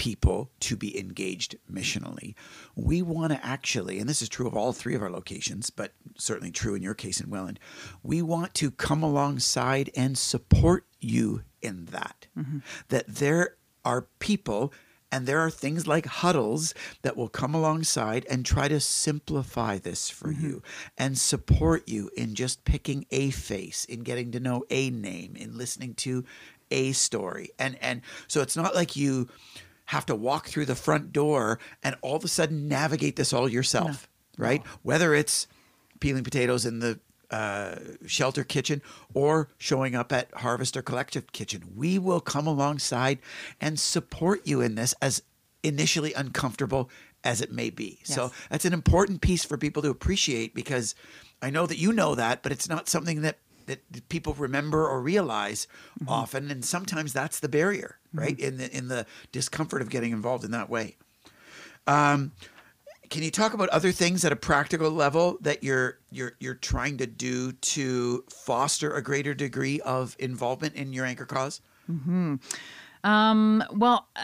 people 0.00 0.50
to 0.60 0.78
be 0.78 0.98
engaged 0.98 1.58
missionally. 1.70 2.34
We 2.74 3.02
want 3.02 3.34
to 3.34 3.46
actually, 3.46 3.98
and 3.98 4.08
this 4.08 4.22
is 4.22 4.30
true 4.30 4.46
of 4.46 4.56
all 4.56 4.72
three 4.72 4.94
of 4.94 5.02
our 5.02 5.10
locations, 5.10 5.68
but 5.68 5.92
certainly 6.16 6.50
true 6.50 6.74
in 6.74 6.80
your 6.80 6.94
case 6.94 7.20
in 7.20 7.28
Welland, 7.28 7.60
we 8.02 8.22
want 8.22 8.54
to 8.54 8.70
come 8.70 9.02
alongside 9.02 9.90
and 9.94 10.16
support 10.16 10.86
you 11.00 11.42
in 11.60 11.84
that. 11.90 12.28
Mm-hmm. 12.34 12.60
That 12.88 13.08
there 13.08 13.56
are 13.84 14.06
people 14.20 14.72
and 15.12 15.26
there 15.26 15.40
are 15.40 15.50
things 15.50 15.86
like 15.86 16.06
huddles 16.06 16.72
that 17.02 17.14
will 17.14 17.28
come 17.28 17.54
alongside 17.54 18.24
and 18.30 18.46
try 18.46 18.68
to 18.68 18.80
simplify 18.80 19.76
this 19.76 20.08
for 20.08 20.28
mm-hmm. 20.28 20.46
you 20.46 20.62
and 20.96 21.18
support 21.18 21.86
you 21.90 22.10
in 22.16 22.34
just 22.34 22.64
picking 22.64 23.04
a 23.10 23.28
face, 23.28 23.84
in 23.84 24.00
getting 24.00 24.32
to 24.32 24.40
know 24.40 24.64
a 24.70 24.88
name, 24.88 25.36
in 25.36 25.58
listening 25.58 25.92
to 25.96 26.24
a 26.70 26.92
story. 26.92 27.50
And 27.58 27.76
and 27.82 28.00
so 28.28 28.40
it's 28.40 28.56
not 28.56 28.74
like 28.74 28.96
you 28.96 29.28
have 29.90 30.06
to 30.06 30.14
walk 30.14 30.46
through 30.46 30.64
the 30.64 30.76
front 30.76 31.12
door 31.12 31.58
and 31.82 31.96
all 32.00 32.14
of 32.14 32.22
a 32.22 32.28
sudden 32.28 32.68
navigate 32.68 33.16
this 33.16 33.32
all 33.32 33.48
yourself, 33.48 34.08
no. 34.38 34.44
right? 34.44 34.64
No. 34.64 34.70
Whether 34.84 35.14
it's 35.14 35.48
peeling 35.98 36.22
potatoes 36.22 36.64
in 36.64 36.78
the 36.78 37.00
uh, 37.32 37.74
shelter 38.06 38.44
kitchen 38.44 38.82
or 39.14 39.48
showing 39.58 39.96
up 39.96 40.12
at 40.12 40.32
harvest 40.34 40.76
or 40.76 40.82
collective 40.82 41.32
kitchen. 41.32 41.64
We 41.74 41.98
will 41.98 42.20
come 42.20 42.46
alongside 42.46 43.18
and 43.60 43.80
support 43.80 44.46
you 44.46 44.60
in 44.60 44.76
this 44.76 44.94
as 45.02 45.24
initially 45.64 46.14
uncomfortable 46.14 46.88
as 47.24 47.40
it 47.40 47.50
may 47.50 47.70
be. 47.70 47.98
Yes. 48.00 48.14
So 48.14 48.30
that's 48.48 48.64
an 48.64 48.72
important 48.72 49.20
piece 49.20 49.44
for 49.44 49.58
people 49.58 49.82
to 49.82 49.90
appreciate 49.90 50.54
because 50.54 50.94
I 51.42 51.50
know 51.50 51.66
that 51.66 51.78
you 51.78 51.92
know 51.92 52.14
that, 52.14 52.44
but 52.44 52.52
it's 52.52 52.68
not 52.68 52.88
something 52.88 53.22
that 53.22 53.38
that 53.70 54.08
people 54.08 54.34
remember 54.34 54.86
or 54.86 55.00
realize 55.00 55.66
mm-hmm. 55.98 56.08
often 56.08 56.50
and 56.50 56.64
sometimes 56.64 57.12
that's 57.12 57.40
the 57.40 57.48
barrier, 57.48 57.98
right? 58.12 58.36
Mm-hmm. 58.36 58.46
In 58.46 58.56
the 58.58 58.76
in 58.76 58.88
the 58.88 59.06
discomfort 59.32 59.82
of 59.82 59.90
getting 59.90 60.12
involved 60.12 60.44
in 60.44 60.50
that 60.50 60.68
way. 60.68 60.96
Um, 61.86 62.32
can 63.10 63.24
you 63.24 63.30
talk 63.30 63.54
about 63.54 63.68
other 63.70 63.90
things 63.90 64.24
at 64.24 64.30
a 64.30 64.36
practical 64.36 64.90
level 64.90 65.36
that 65.40 65.64
you're 65.64 65.98
you're 66.10 66.32
you're 66.38 66.54
trying 66.54 66.98
to 66.98 67.06
do 67.06 67.52
to 67.52 68.24
foster 68.30 68.94
a 68.94 69.02
greater 69.02 69.34
degree 69.34 69.80
of 69.80 70.16
involvement 70.18 70.76
in 70.76 70.92
your 70.92 71.04
anchor 71.04 71.26
cause? 71.26 71.60
Mm-hmm. 71.90 72.36
Um, 73.02 73.64
well, 73.72 74.06
uh, 74.14 74.22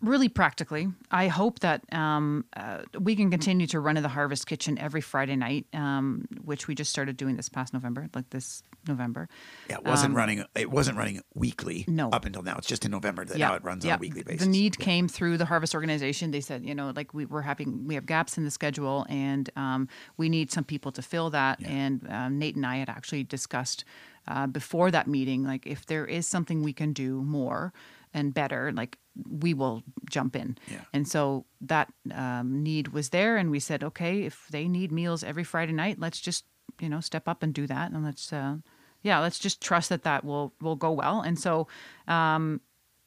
really 0.00 0.28
practically, 0.28 0.88
I 1.10 1.28
hope 1.28 1.60
that 1.60 1.82
um, 1.92 2.44
uh, 2.56 2.82
we 2.98 3.14
can 3.14 3.30
continue 3.30 3.66
to 3.68 3.80
run 3.80 3.96
in 3.96 4.02
the 4.02 4.08
Harvest 4.08 4.46
Kitchen 4.46 4.78
every 4.78 5.00
Friday 5.00 5.36
night, 5.36 5.66
um, 5.72 6.26
which 6.44 6.66
we 6.66 6.74
just 6.74 6.90
started 6.90 7.16
doing 7.16 7.36
this 7.36 7.48
past 7.48 7.72
November, 7.72 8.08
like 8.14 8.30
this 8.30 8.62
November. 8.88 9.28
Yeah, 9.68 9.76
it 9.76 9.84
wasn't 9.84 10.10
um, 10.10 10.16
running. 10.16 10.44
It 10.54 10.70
wasn't 10.70 10.98
running 10.98 11.20
weekly. 11.34 11.84
No. 11.88 12.10
up 12.10 12.24
until 12.24 12.42
now, 12.42 12.56
it's 12.56 12.66
just 12.66 12.84
in 12.84 12.90
November 12.90 13.24
that 13.24 13.36
yeah, 13.36 13.48
now 13.48 13.54
it 13.54 13.64
runs 13.64 13.84
yeah. 13.84 13.94
on 13.94 13.98
a 13.98 14.00
weekly 14.00 14.22
basis. 14.22 14.42
The 14.42 14.50
need 14.50 14.76
yeah. 14.78 14.84
came 14.84 15.08
through 15.08 15.38
the 15.38 15.46
Harvest 15.46 15.74
organization. 15.74 16.30
They 16.30 16.40
said, 16.40 16.64
you 16.64 16.74
know, 16.74 16.92
like 16.94 17.14
we, 17.14 17.24
we're 17.24 17.42
having 17.42 17.86
we 17.86 17.94
have 17.94 18.06
gaps 18.06 18.38
in 18.38 18.44
the 18.44 18.50
schedule, 18.50 19.06
and 19.08 19.48
um, 19.56 19.88
we 20.16 20.28
need 20.28 20.50
some 20.50 20.64
people 20.64 20.92
to 20.92 21.02
fill 21.02 21.30
that. 21.30 21.64
And 21.64 22.06
um, 22.10 22.38
Nate 22.38 22.56
and 22.56 22.66
I 22.66 22.76
had 22.76 22.88
actually 22.88 23.24
discussed. 23.24 23.84
Uh, 24.28 24.44
before 24.44 24.90
that 24.90 25.06
meeting, 25.06 25.44
like 25.44 25.64
if 25.68 25.86
there 25.86 26.04
is 26.04 26.26
something 26.26 26.60
we 26.60 26.72
can 26.72 26.92
do 26.92 27.22
more 27.22 27.72
and 28.12 28.34
better, 28.34 28.72
like 28.72 28.98
we 29.28 29.54
will 29.54 29.82
jump 30.10 30.34
in. 30.34 30.56
Yeah. 30.70 30.80
And 30.92 31.06
so 31.06 31.44
that 31.60 31.92
um, 32.12 32.62
need 32.62 32.88
was 32.88 33.10
there, 33.10 33.36
and 33.36 33.50
we 33.50 33.60
said, 33.60 33.84
okay, 33.84 34.24
if 34.24 34.48
they 34.50 34.68
need 34.68 34.90
meals 34.90 35.22
every 35.22 35.44
Friday 35.44 35.72
night, 35.72 35.98
let's 35.98 36.20
just 36.20 36.44
you 36.80 36.88
know 36.88 37.00
step 37.00 37.28
up 37.28 37.42
and 37.42 37.54
do 37.54 37.66
that, 37.66 37.90
and 37.92 38.04
let's 38.04 38.32
uh, 38.32 38.56
yeah, 39.06 39.20
let's 39.20 39.38
just 39.38 39.62
trust 39.62 39.88
that 39.88 40.02
that 40.02 40.24
will 40.24 40.52
will 40.60 40.76
go 40.76 40.92
well. 40.92 41.20
And 41.20 41.38
so. 41.38 41.68
Um, 42.08 42.60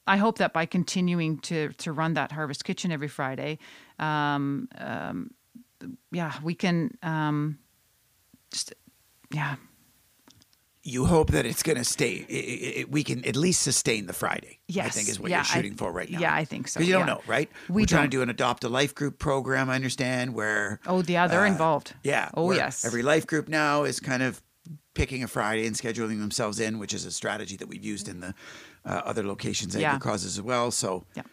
I 0.07 0.17
hope 0.17 0.39
that 0.39 0.53
by 0.53 0.65
continuing 0.65 1.37
to 1.41 1.69
to 1.73 1.91
run 1.91 2.15
that 2.15 2.31
Harvest 2.31 2.65
Kitchen 2.65 2.91
every 2.91 3.07
Friday, 3.07 3.59
um, 3.99 4.67
um 4.79 5.29
yeah, 6.11 6.33
we 6.41 6.55
can 6.55 6.97
um, 7.03 7.59
just 8.49 8.73
yeah 9.31 9.57
you 10.83 11.05
hope 11.05 11.31
that 11.31 11.45
it's 11.45 11.61
going 11.61 11.77
to 11.77 11.83
stay. 11.83 12.25
It, 12.27 12.33
it, 12.33 12.91
we 12.91 13.03
can 13.03 13.23
at 13.25 13.35
least 13.35 13.61
sustain 13.61 14.07
the 14.07 14.13
Friday. 14.13 14.59
Yes, 14.67 14.87
I 14.87 14.89
think 14.89 15.09
is 15.09 15.19
what 15.19 15.29
yeah, 15.29 15.37
you're 15.37 15.43
shooting 15.45 15.73
I, 15.73 15.75
for 15.75 15.91
right 15.91 16.09
now. 16.09 16.19
Yeah, 16.19 16.33
I 16.33 16.45
think 16.45 16.67
so. 16.67 16.79
Because 16.79 16.87
you 16.87 16.93
don't 16.93 17.07
yeah. 17.07 17.13
know, 17.13 17.21
right? 17.27 17.49
We 17.67 17.83
are 17.83 17.85
trying 17.85 18.05
to 18.05 18.09
do 18.09 18.21
an 18.21 18.29
adopt 18.29 18.63
a 18.63 18.69
life 18.69 18.95
group 18.95 19.19
program. 19.19 19.69
I 19.69 19.75
understand 19.75 20.33
where. 20.33 20.79
Oh, 20.87 21.03
yeah, 21.05 21.27
they're 21.27 21.41
uh, 21.41 21.47
involved. 21.47 21.93
Yeah. 22.03 22.29
Oh, 22.33 22.51
yes. 22.51 22.85
Every 22.85 23.03
life 23.03 23.27
group 23.27 23.47
now 23.47 23.83
is 23.83 23.99
kind 23.99 24.23
of 24.23 24.41
picking 24.99 25.23
a 25.23 25.27
Friday 25.27 25.65
and 25.65 25.75
scheduling 25.77 26.19
themselves 26.19 26.59
in, 26.59 26.77
which 26.77 26.93
is 26.93 27.05
a 27.05 27.11
strategy 27.11 27.55
that 27.55 27.69
we've 27.69 27.85
used 27.85 28.09
in 28.09 28.19
the 28.19 28.33
uh, 28.85 29.01
other 29.05 29.23
locations 29.23 29.73
and 29.73 29.81
yeah. 29.81 29.97
causes 29.97 30.37
as 30.37 30.41
well. 30.41 30.71
So 30.71 31.05
yeah, 31.15 31.23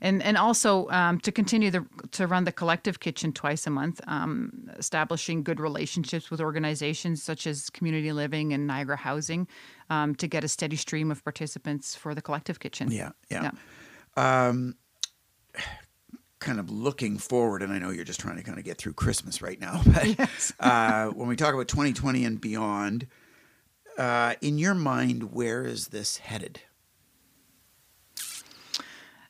and 0.00 0.22
and 0.22 0.38
also 0.38 0.88
um, 0.88 1.20
to 1.20 1.30
continue 1.30 1.70
the 1.70 1.84
to 2.12 2.26
run 2.26 2.44
the 2.44 2.52
collective 2.52 3.00
kitchen 3.00 3.32
twice 3.32 3.66
a 3.66 3.70
month, 3.70 4.00
um, 4.06 4.70
establishing 4.78 5.42
good 5.42 5.60
relationships 5.60 6.30
with 6.30 6.40
organizations 6.40 7.22
such 7.22 7.46
as 7.46 7.68
Community 7.68 8.12
Living 8.12 8.54
and 8.54 8.66
Niagara 8.66 8.96
Housing 8.96 9.46
um, 9.90 10.14
to 10.14 10.26
get 10.26 10.42
a 10.42 10.48
steady 10.48 10.76
stream 10.76 11.10
of 11.10 11.22
participants 11.22 11.94
for 11.94 12.14
the 12.14 12.22
collective 12.22 12.58
kitchen. 12.58 12.90
Yeah, 12.90 13.10
yeah. 13.28 13.50
yeah. 14.16 14.62
Kind 16.40 16.58
of 16.58 16.70
looking 16.70 17.18
forward, 17.18 17.62
and 17.62 17.72
I 17.72 17.78
know 17.78 17.90
you're 17.90 18.04
just 18.04 18.20
trying 18.20 18.36
to 18.36 18.42
kind 18.42 18.58
of 18.58 18.64
get 18.64 18.78
through 18.78 18.94
Christmas 18.94 19.40
right 19.40 19.60
now, 19.60 19.82
but 19.86 20.18
yes. 20.18 20.52
uh, 20.60 21.08
when 21.08 21.28
we 21.28 21.36
talk 21.36 21.54
about 21.54 21.68
2020 21.68 22.24
and 22.24 22.40
beyond, 22.40 23.06
uh, 23.98 24.34
in 24.40 24.58
your 24.58 24.74
mind, 24.74 25.32
where 25.32 25.64
is 25.64 25.88
this 25.88 26.16
headed? 26.16 26.60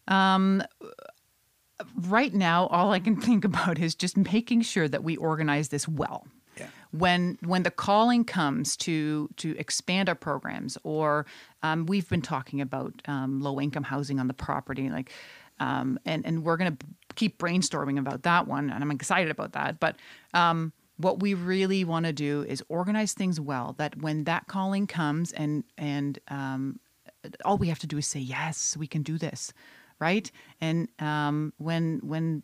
Um, 0.06 0.62
right 1.96 2.34
now, 2.34 2.66
all 2.66 2.92
I 2.92 3.00
can 3.00 3.16
think 3.20 3.44
about 3.44 3.78
is 3.78 3.94
just 3.94 4.16
making 4.16 4.62
sure 4.62 4.88
that 4.88 5.02
we 5.02 5.16
organize 5.16 5.68
this 5.68 5.88
well. 5.88 6.26
Yeah. 6.56 6.68
When 6.90 7.38
when 7.44 7.62
the 7.62 7.70
calling 7.70 8.24
comes 8.24 8.76
to 8.78 9.30
to 9.36 9.56
expand 9.56 10.08
our 10.08 10.14
programs, 10.14 10.76
or 10.82 11.24
um, 11.62 11.86
we've 11.86 12.08
been 12.08 12.22
talking 12.22 12.60
about 12.60 12.92
um, 13.06 13.40
low 13.40 13.60
income 13.60 13.84
housing 13.84 14.18
on 14.18 14.26
the 14.26 14.34
property, 14.34 14.90
like, 14.90 15.12
um, 15.60 15.98
and 16.04 16.26
and 16.26 16.44
we're 16.44 16.56
gonna 16.56 16.76
keep 17.14 17.38
brainstorming 17.38 17.98
about 17.98 18.24
that 18.24 18.46
one, 18.46 18.70
and 18.70 18.82
I'm 18.82 18.90
excited 18.90 19.30
about 19.30 19.52
that. 19.52 19.78
But 19.78 19.96
um, 20.34 20.72
what 20.96 21.20
we 21.20 21.34
really 21.34 21.84
want 21.84 22.06
to 22.06 22.12
do 22.12 22.44
is 22.48 22.62
organize 22.68 23.12
things 23.12 23.40
well. 23.40 23.74
That 23.78 23.96
when 24.00 24.24
that 24.24 24.48
calling 24.48 24.86
comes, 24.86 25.32
and 25.32 25.64
and 25.78 26.18
um, 26.28 26.80
all 27.44 27.58
we 27.58 27.68
have 27.68 27.78
to 27.80 27.86
do 27.86 27.98
is 27.98 28.06
say 28.06 28.20
yes, 28.20 28.76
we 28.76 28.86
can 28.86 29.02
do 29.02 29.18
this 29.18 29.52
right? 30.00 30.30
And 30.60 30.88
um, 30.98 31.52
when 31.58 32.00
when 32.02 32.42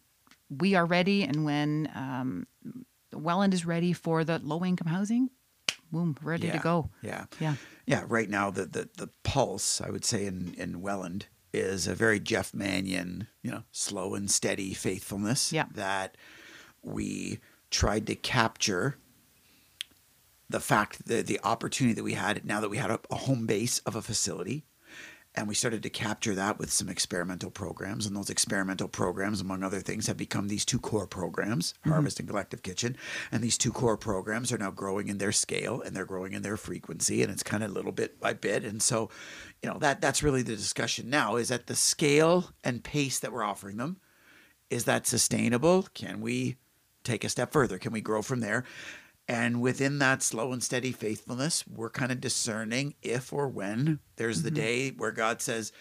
we 0.48 0.74
are 0.76 0.86
ready 0.86 1.24
and 1.24 1.44
when 1.44 1.90
um, 1.94 2.46
Welland 3.12 3.54
is 3.54 3.66
ready 3.66 3.92
for 3.92 4.22
the 4.22 4.38
low 4.38 4.64
income 4.64 4.86
housing, 4.86 5.30
boom, 5.90 6.16
ready 6.22 6.46
yeah. 6.46 6.52
to 6.52 6.58
go. 6.58 6.90
Yeah. 7.02 7.24
Yeah. 7.40 7.54
Yeah. 7.86 8.04
Right 8.06 8.30
now, 8.30 8.50
the, 8.50 8.66
the, 8.66 8.88
the 8.96 9.08
pulse, 9.24 9.80
I 9.80 9.90
would 9.90 10.04
say, 10.04 10.26
in, 10.26 10.54
in 10.56 10.80
Welland 10.80 11.26
is 11.56 11.86
a 11.86 11.94
very 11.94 12.20
Jeff 12.20 12.52
Mannion, 12.54 13.28
you 13.42 13.50
know, 13.50 13.62
slow 13.72 14.14
and 14.14 14.30
steady 14.30 14.74
faithfulness 14.74 15.52
Yeah. 15.52 15.66
that 15.74 16.16
we 16.82 17.40
tried 17.70 18.06
to 18.06 18.14
capture 18.14 18.96
the 20.48 20.60
fact 20.60 21.06
that 21.06 21.26
the 21.26 21.40
opportunity 21.42 21.94
that 21.94 22.04
we 22.04 22.14
had 22.14 22.44
now 22.44 22.60
that 22.60 22.68
we 22.70 22.76
had 22.76 22.90
a, 22.90 23.00
a 23.10 23.16
home 23.16 23.46
base 23.46 23.80
of 23.80 23.96
a 23.96 24.02
facility 24.02 24.64
and 25.36 25.46
we 25.46 25.54
started 25.54 25.82
to 25.82 25.90
capture 25.90 26.34
that 26.34 26.58
with 26.58 26.72
some 26.72 26.88
experimental 26.88 27.50
programs. 27.50 28.06
And 28.06 28.16
those 28.16 28.30
experimental 28.30 28.88
programs 28.88 29.40
among 29.40 29.62
other 29.62 29.80
things 29.80 30.06
have 30.06 30.16
become 30.16 30.48
these 30.48 30.64
two 30.64 30.78
core 30.78 31.06
programs 31.06 31.72
mm-hmm. 31.72 31.90
harvest 31.90 32.18
and 32.18 32.28
collective 32.28 32.62
kitchen. 32.62 32.96
And 33.30 33.42
these 33.42 33.58
two 33.58 33.72
core 33.72 33.96
programs 33.96 34.50
are 34.52 34.58
now 34.58 34.70
growing 34.70 35.08
in 35.08 35.18
their 35.18 35.32
scale 35.32 35.82
and 35.82 35.94
they're 35.94 36.06
growing 36.06 36.32
in 36.32 36.42
their 36.42 36.56
frequency. 36.56 37.22
And 37.22 37.30
it's 37.30 37.42
kind 37.42 37.62
of 37.62 37.70
little 37.70 37.92
bit 37.92 38.18
by 38.18 38.32
bit. 38.32 38.64
And 38.64 38.82
so 38.82 39.10
you 39.62 39.70
know 39.70 39.78
that 39.78 40.00
that's 40.00 40.22
really 40.22 40.42
the 40.42 40.56
discussion 40.56 41.10
now 41.10 41.36
is 41.36 41.50
at 41.50 41.66
the 41.66 41.76
scale 41.76 42.50
and 42.64 42.82
pace 42.82 43.18
that 43.18 43.32
we're 43.32 43.44
offering 43.44 43.76
them 43.76 43.98
is 44.70 44.84
that 44.84 45.06
sustainable? 45.06 45.86
Can 45.94 46.20
we 46.20 46.56
take 47.04 47.24
a 47.24 47.28
step 47.28 47.52
further? 47.52 47.78
Can 47.78 47.92
we 47.92 48.00
grow 48.00 48.22
from 48.22 48.40
there 48.40 48.64
and 49.28 49.60
within 49.60 49.98
that 49.98 50.22
slow 50.22 50.52
and 50.52 50.62
steady 50.62 50.92
faithfulness, 50.92 51.64
we're 51.66 51.90
kind 51.90 52.12
of 52.12 52.20
discerning 52.20 52.94
if 53.02 53.32
or 53.32 53.48
when 53.48 53.98
there's 54.16 54.42
the 54.42 54.50
mm-hmm. 54.50 54.56
day 54.56 54.90
where 54.90 55.10
God 55.10 55.42
says, 55.42 55.72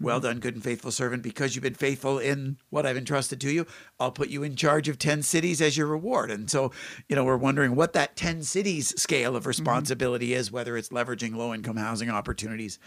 Well 0.00 0.18
mm-hmm. 0.18 0.26
done, 0.26 0.38
good 0.40 0.54
and 0.54 0.64
faithful 0.64 0.90
servant, 0.90 1.22
because 1.22 1.54
you've 1.54 1.62
been 1.62 1.74
faithful 1.74 2.18
in 2.18 2.56
what 2.70 2.86
I've 2.86 2.96
entrusted 2.96 3.42
to 3.42 3.52
you, 3.52 3.66
I'll 4.00 4.10
put 4.10 4.30
you 4.30 4.42
in 4.42 4.56
charge 4.56 4.88
of 4.88 4.98
10 4.98 5.22
cities 5.22 5.60
as 5.60 5.76
your 5.76 5.86
reward. 5.86 6.30
And 6.30 6.50
so, 6.50 6.72
you 7.06 7.14
know, 7.14 7.24
we're 7.24 7.36
wondering 7.36 7.76
what 7.76 7.92
that 7.92 8.16
10 8.16 8.42
cities 8.42 8.98
scale 9.00 9.36
of 9.36 9.42
mm-hmm. 9.42 9.48
responsibility 9.48 10.32
is, 10.32 10.50
whether 10.50 10.74
it's 10.74 10.88
leveraging 10.88 11.36
low 11.36 11.52
income 11.52 11.76
housing 11.76 12.08
opportunities 12.08 12.78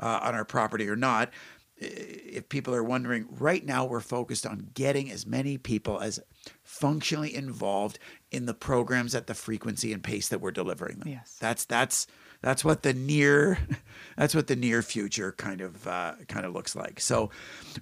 uh, 0.00 0.20
on 0.22 0.34
our 0.34 0.46
property 0.46 0.88
or 0.88 0.96
not. 0.96 1.30
If 1.78 2.48
people 2.48 2.74
are 2.74 2.82
wondering, 2.82 3.26
right 3.30 3.62
now 3.62 3.84
we're 3.84 4.00
focused 4.00 4.46
on 4.46 4.70
getting 4.72 5.10
as 5.10 5.26
many 5.26 5.58
people 5.58 6.00
as 6.00 6.18
functionally 6.62 7.34
involved 7.34 7.98
in 8.36 8.46
the 8.46 8.54
programs 8.54 9.14
at 9.14 9.26
the 9.26 9.34
frequency 9.34 9.92
and 9.92 10.02
pace 10.02 10.28
that 10.28 10.40
we're 10.40 10.50
delivering 10.52 10.98
them. 10.98 11.08
Yes. 11.08 11.36
That's 11.40 11.64
that's 11.64 12.06
that's 12.42 12.64
what 12.64 12.82
the 12.82 12.92
near 12.94 13.58
that's 14.16 14.34
what 14.34 14.46
the 14.46 14.56
near 14.56 14.82
future 14.82 15.32
kind 15.32 15.60
of 15.60 15.86
uh, 15.88 16.14
kind 16.28 16.44
of 16.46 16.52
looks 16.52 16.76
like. 16.76 17.00
So 17.00 17.30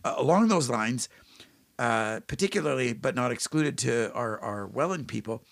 uh, 0.05 0.15
along 0.17 0.49
those 0.49 0.71
lines, 0.71 1.09
uh, 1.79 2.21
particularly 2.27 2.93
but 2.93 3.15
not 3.15 3.33
excluded 3.33 3.77
to 3.79 4.13
our 4.15 4.39
our 4.41 4.67
Welland 4.67 5.09
people, 5.09 5.43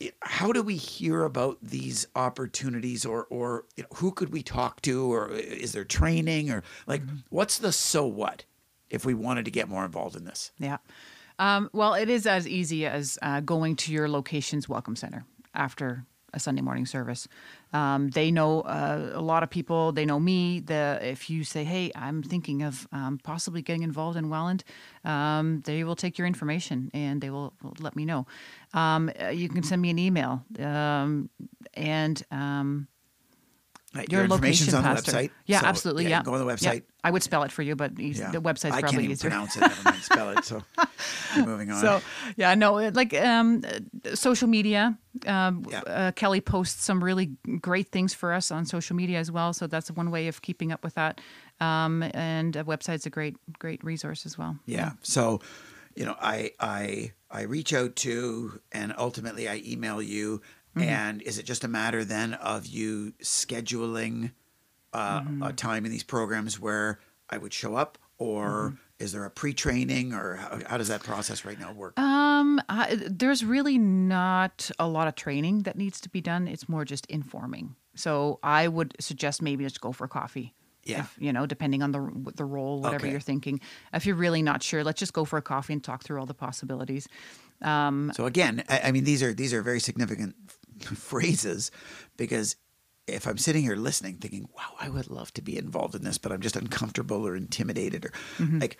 it- 0.00 0.16
how 0.22 0.52
do 0.52 0.62
we 0.62 0.76
hear 0.76 1.22
about 1.24 1.58
these 1.62 2.06
opportunities 2.16 3.04
or 3.06 3.26
or 3.30 3.64
you 3.76 3.84
know, 3.84 3.88
who 3.96 4.12
could 4.12 4.32
we 4.32 4.42
talk 4.42 4.82
to 4.82 5.12
or 5.12 5.30
is 5.30 5.72
there 5.72 5.84
training 5.84 6.50
or 6.50 6.62
like 6.86 7.02
what's 7.28 7.58
the 7.58 7.72
so 7.72 8.04
what 8.06 8.44
if 8.90 9.04
we 9.06 9.14
wanted 9.14 9.44
to 9.44 9.50
get 9.52 9.68
more 9.68 9.84
involved 9.84 10.16
in 10.16 10.24
this 10.24 10.50
Yeah. 10.58 10.78
Um, 11.40 11.70
well, 11.72 11.94
it 11.94 12.10
is 12.10 12.26
as 12.26 12.46
easy 12.46 12.84
as 12.84 13.18
uh, 13.22 13.40
going 13.40 13.74
to 13.76 13.92
your 13.92 14.08
location's 14.08 14.68
welcome 14.68 14.94
center 14.94 15.24
after 15.54 16.04
a 16.34 16.38
Sunday 16.38 16.60
morning 16.60 16.84
service. 16.84 17.26
Um, 17.72 18.10
they 18.10 18.30
know 18.30 18.60
uh, 18.60 19.12
a 19.14 19.22
lot 19.22 19.42
of 19.42 19.48
people. 19.48 19.90
They 19.90 20.04
know 20.04 20.20
me. 20.20 20.60
The 20.60 20.98
if 21.02 21.30
you 21.30 21.42
say, 21.42 21.64
"Hey, 21.64 21.90
I'm 21.96 22.22
thinking 22.22 22.62
of 22.62 22.86
um, 22.92 23.18
possibly 23.24 23.62
getting 23.62 23.82
involved 23.82 24.18
in 24.18 24.28
Welland," 24.28 24.64
um, 25.04 25.62
they 25.64 25.82
will 25.82 25.96
take 25.96 26.18
your 26.18 26.26
information 26.26 26.90
and 26.92 27.22
they 27.22 27.30
will, 27.30 27.54
will 27.62 27.74
let 27.80 27.96
me 27.96 28.04
know. 28.04 28.26
Um, 28.74 29.10
uh, 29.20 29.28
you 29.28 29.48
can 29.48 29.62
send 29.62 29.80
me 29.80 29.90
an 29.90 29.98
email 29.98 30.44
um, 30.60 31.30
and. 31.74 32.22
Right, 33.92 34.10
your, 34.12 34.22
information's 34.22 34.72
location 34.72 34.88
on 34.88 34.94
the 34.94 35.02
website 35.02 35.30
Yeah, 35.46 35.60
So, 35.62 35.66
absolutely. 35.66 36.08
Yeah, 36.08 36.22
go 36.22 36.34
on 36.34 36.38
the 36.38 36.46
Yeah. 36.46 36.54
website 36.54 36.82
I 37.02 37.10
would 37.10 37.22
spell 37.24 37.42
it 37.42 37.50
for 37.50 37.62
you, 37.62 37.74
but 37.74 37.98
yeah. 37.98 38.30
the 38.30 38.40
website's 38.40 38.66
I 38.76 38.80
probably 38.82 38.90
can't 38.90 38.94
even 39.04 39.10
easier. 39.12 39.30
pronounce 39.30 39.56
it 39.56 39.60
never 39.60 39.82
mind 39.82 40.02
spell 40.02 40.30
it 40.30 40.44
so 40.44 40.62
moving 41.44 41.70
on 41.70 41.80
So 41.80 42.00
yeah, 42.36 42.54
no, 42.54 42.74
like 42.90 43.14
um, 43.14 43.62
social 44.14 44.48
media. 44.48 44.96
Um, 45.26 45.64
Yeah. 45.68 45.80
uh, 45.80 46.12
Kelly 46.12 46.40
posts 46.40 46.84
some 46.84 47.02
really 47.02 47.32
great 47.60 47.88
things 47.90 48.14
for 48.14 48.32
us 48.32 48.50
on 48.52 48.64
social 48.64 48.94
media 48.94 49.18
as 49.18 49.30
well. 49.30 49.52
So 49.52 49.66
that's 49.66 49.90
one 49.90 50.10
way 50.12 50.28
of 50.28 50.40
keeping 50.42 50.70
up 50.72 50.84
with 50.84 50.94
that. 50.94 51.20
Um, 51.60 52.02
and 52.14 52.54
a 52.56 52.64
website's 52.64 53.06
a 53.06 53.10
great, 53.10 53.36
great 53.58 53.82
resource 53.82 54.24
as 54.24 54.38
well. 54.38 54.56
Yeah. 54.66 54.92
So, 55.02 55.40
you 55.96 56.04
know, 56.04 56.14
I 56.20 56.52
I 56.60 57.12
I 57.30 57.42
reach 57.42 57.72
out 57.72 57.96
to 57.96 58.60
and 58.72 58.94
ultimately 58.96 59.48
I 59.48 59.62
email 59.66 60.00
you. 60.00 60.42
Mm-hmm. 60.76 60.88
And 60.88 61.22
is 61.22 61.38
it 61.38 61.44
just 61.44 61.64
a 61.64 61.68
matter 61.68 62.04
then 62.04 62.34
of 62.34 62.66
you 62.66 63.12
scheduling 63.22 64.32
uh, 64.92 65.20
Mm-hmm. 65.20 65.42
a 65.42 65.52
time 65.52 65.84
in 65.84 65.90
these 65.92 66.02
programs 66.04 66.58
where 66.60 66.98
I 67.28 67.38
would 67.38 67.52
show 67.52 67.74
up, 67.76 67.98
or 68.18 68.46
Mm-hmm. 68.70 68.76
is 69.04 69.12
there 69.12 69.24
a 69.24 69.30
pre-training, 69.30 70.12
or 70.12 70.36
how, 70.36 70.58
how 70.66 70.78
does 70.78 70.88
that 70.88 71.02
process 71.02 71.44
right 71.44 71.58
now 71.58 71.72
work? 71.72 71.98
Um, 71.98 72.60
I, 72.68 72.98
there's 73.08 73.44
really 73.44 73.78
not 73.78 74.70
a 74.78 74.86
lot 74.88 75.08
of 75.08 75.14
training 75.14 75.62
that 75.62 75.76
needs 75.76 76.00
to 76.02 76.08
be 76.08 76.20
done. 76.20 76.48
It's 76.48 76.68
more 76.68 76.84
just 76.84 77.06
informing. 77.06 77.76
So 77.94 78.38
I 78.42 78.68
would 78.68 78.94
suggest 79.00 79.42
maybe 79.42 79.64
just 79.64 79.80
go 79.80 79.92
for 79.92 80.06
coffee. 80.08 80.54
Yeah. 80.84 81.00
If, 81.00 81.16
you 81.20 81.32
know, 81.32 81.44
depending 81.46 81.82
on 81.82 81.92
the 81.92 82.32
the 82.36 82.44
role, 82.44 82.80
whatever 82.80 83.04
Okay. 83.04 83.10
you're 83.12 83.20
thinking. 83.20 83.60
If 83.92 84.06
you're 84.06 84.16
really 84.16 84.40
not 84.42 84.62
sure, 84.62 84.82
let's 84.82 84.98
just 84.98 85.12
go 85.12 85.24
for 85.26 85.36
a 85.36 85.42
coffee 85.42 85.74
and 85.74 85.84
talk 85.84 86.02
through 86.04 86.18
all 86.18 86.26
the 86.26 86.34
possibilities. 86.34 87.06
So 87.62 88.24
again, 88.26 88.64
I, 88.68 88.80
I 88.84 88.92
mean 88.92 89.04
these 89.04 89.22
are 89.22 89.34
these 89.34 89.52
are 89.52 89.62
very 89.62 89.80
significant 89.80 90.34
phrases 90.96 91.70
because 92.16 92.56
if 93.06 93.26
I'm 93.26 93.38
sitting 93.38 93.62
here 93.62 93.76
listening, 93.76 94.16
thinking, 94.18 94.48
"Wow, 94.56 94.74
I 94.80 94.88
would 94.88 95.10
love 95.10 95.32
to 95.34 95.42
be 95.42 95.56
involved 95.58 95.94
in 95.94 96.04
this," 96.04 96.18
but 96.18 96.30
I'm 96.32 96.40
just 96.40 96.56
uncomfortable 96.56 97.26
or 97.26 97.34
intimidated, 97.36 98.04
or 98.04 98.12
Mm-hmm. 98.38 98.58
like, 98.60 98.78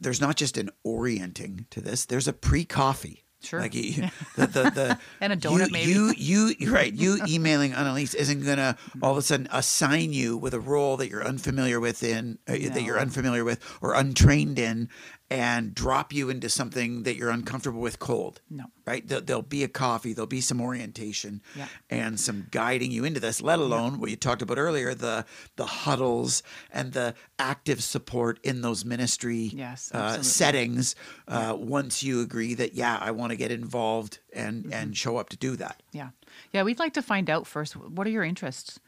there's 0.00 0.20
not 0.20 0.36
just 0.36 0.56
an 0.56 0.70
orienting 0.84 1.66
to 1.70 1.80
this. 1.80 2.04
There's 2.04 2.28
a 2.28 2.32
pre-coffee. 2.32 3.24
Sure. 3.40 3.60
Like 3.60 3.74
you, 3.74 3.92
the, 4.36 4.46
the, 4.46 4.62
the 4.70 4.98
And 5.20 5.32
a 5.32 5.36
donut, 5.36 5.66
you, 5.66 5.72
maybe. 5.72 5.92
You 5.92 6.54
you 6.58 6.72
right. 6.72 6.92
You 6.92 7.20
emailing 7.28 7.70
Annelies 7.72 8.14
isn't 8.14 8.44
gonna 8.44 8.76
all 9.00 9.12
of 9.12 9.16
a 9.18 9.22
sudden 9.22 9.48
assign 9.52 10.12
you 10.12 10.36
with 10.36 10.54
a 10.54 10.60
role 10.60 10.96
that 10.96 11.08
you're 11.08 11.24
unfamiliar 11.24 11.78
with 11.78 12.02
in 12.02 12.38
uh, 12.48 12.52
that 12.52 12.82
you're 12.82 12.98
unfamiliar 12.98 13.44
with 13.44 13.60
or 13.80 13.94
untrained 13.94 14.58
in, 14.58 14.88
and 15.30 15.74
drop 15.74 16.12
you 16.12 16.30
into 16.30 16.48
something 16.48 17.02
that 17.02 17.14
you're 17.16 17.28
uncomfortable 17.30 17.80
with 17.80 17.98
cold. 17.98 18.40
No. 18.48 18.64
Right? 18.86 19.06
There, 19.06 19.20
there'll 19.20 19.42
be 19.42 19.62
a 19.62 19.68
coffee. 19.68 20.14
There'll 20.14 20.26
be 20.26 20.40
some 20.40 20.58
orientation 20.60 21.42
Yeah. 21.54 21.68
and 21.90 22.18
some 22.18 22.46
guiding 22.50 22.90
you 22.90 23.04
into 23.04 23.20
this. 23.20 23.42
Let 23.42 23.58
alone 23.58 24.00
what 24.00 24.08
you 24.08 24.16
talked 24.16 24.40
about 24.40 24.56
earlier 24.58 24.94
the 24.94 25.26
the 25.56 25.66
huddles 25.66 26.42
and 26.70 26.92
the 26.94 27.14
active 27.38 27.84
support 27.84 28.38
in 28.42 28.62
those 28.62 28.84
ministry 28.86 29.50
Yes, 29.54 29.90
uh, 29.92 30.22
settings. 30.22 30.96
Uh, 31.26 31.54
once 31.58 32.02
you 32.02 32.22
agree 32.22 32.54
that 32.54 32.72
yeah, 32.74 32.96
I 32.98 33.10
want 33.10 33.30
to 33.30 33.36
get 33.36 33.50
involved 33.52 34.20
and 34.32 34.64
Mm-hmm. 34.64 34.72
and 34.72 34.96
show 34.96 35.18
up 35.18 35.28
to 35.30 35.36
do 35.36 35.56
that. 35.56 35.82
Yeah. 35.92 36.10
Yeah, 36.52 36.62
we'd 36.62 36.78
like 36.78 36.94
to 36.94 37.02
find 37.02 37.28
out 37.28 37.46
first 37.46 37.74
what 37.76 38.06
are 38.06 38.10
your 38.10 38.24
interests? 38.24 38.80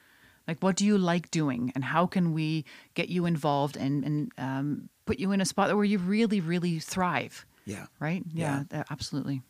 Like, 0.48 0.60
what 0.62 0.74
do 0.76 0.84
you 0.86 0.96
like 0.98 1.30
doing? 1.30 1.70
And 1.74 1.84
how 1.84 2.06
can 2.06 2.32
we 2.32 2.64
get 2.94 3.08
you 3.08 3.26
involved 3.26 3.76
and, 3.76 4.04
and 4.04 4.32
um, 4.38 4.88
put 5.10 5.18
you 5.18 5.32
in 5.32 5.40
a 5.40 5.44
spot 5.44 5.74
where 5.74 5.84
you 5.84 5.98
really, 5.98 6.40
really 6.40 6.78
thrive? 6.78 7.44
Yeah. 7.64 7.86
Right? 7.98 8.22
Yeah, 8.32 8.62
uh, 8.72 8.84
absolutely. 8.90 9.42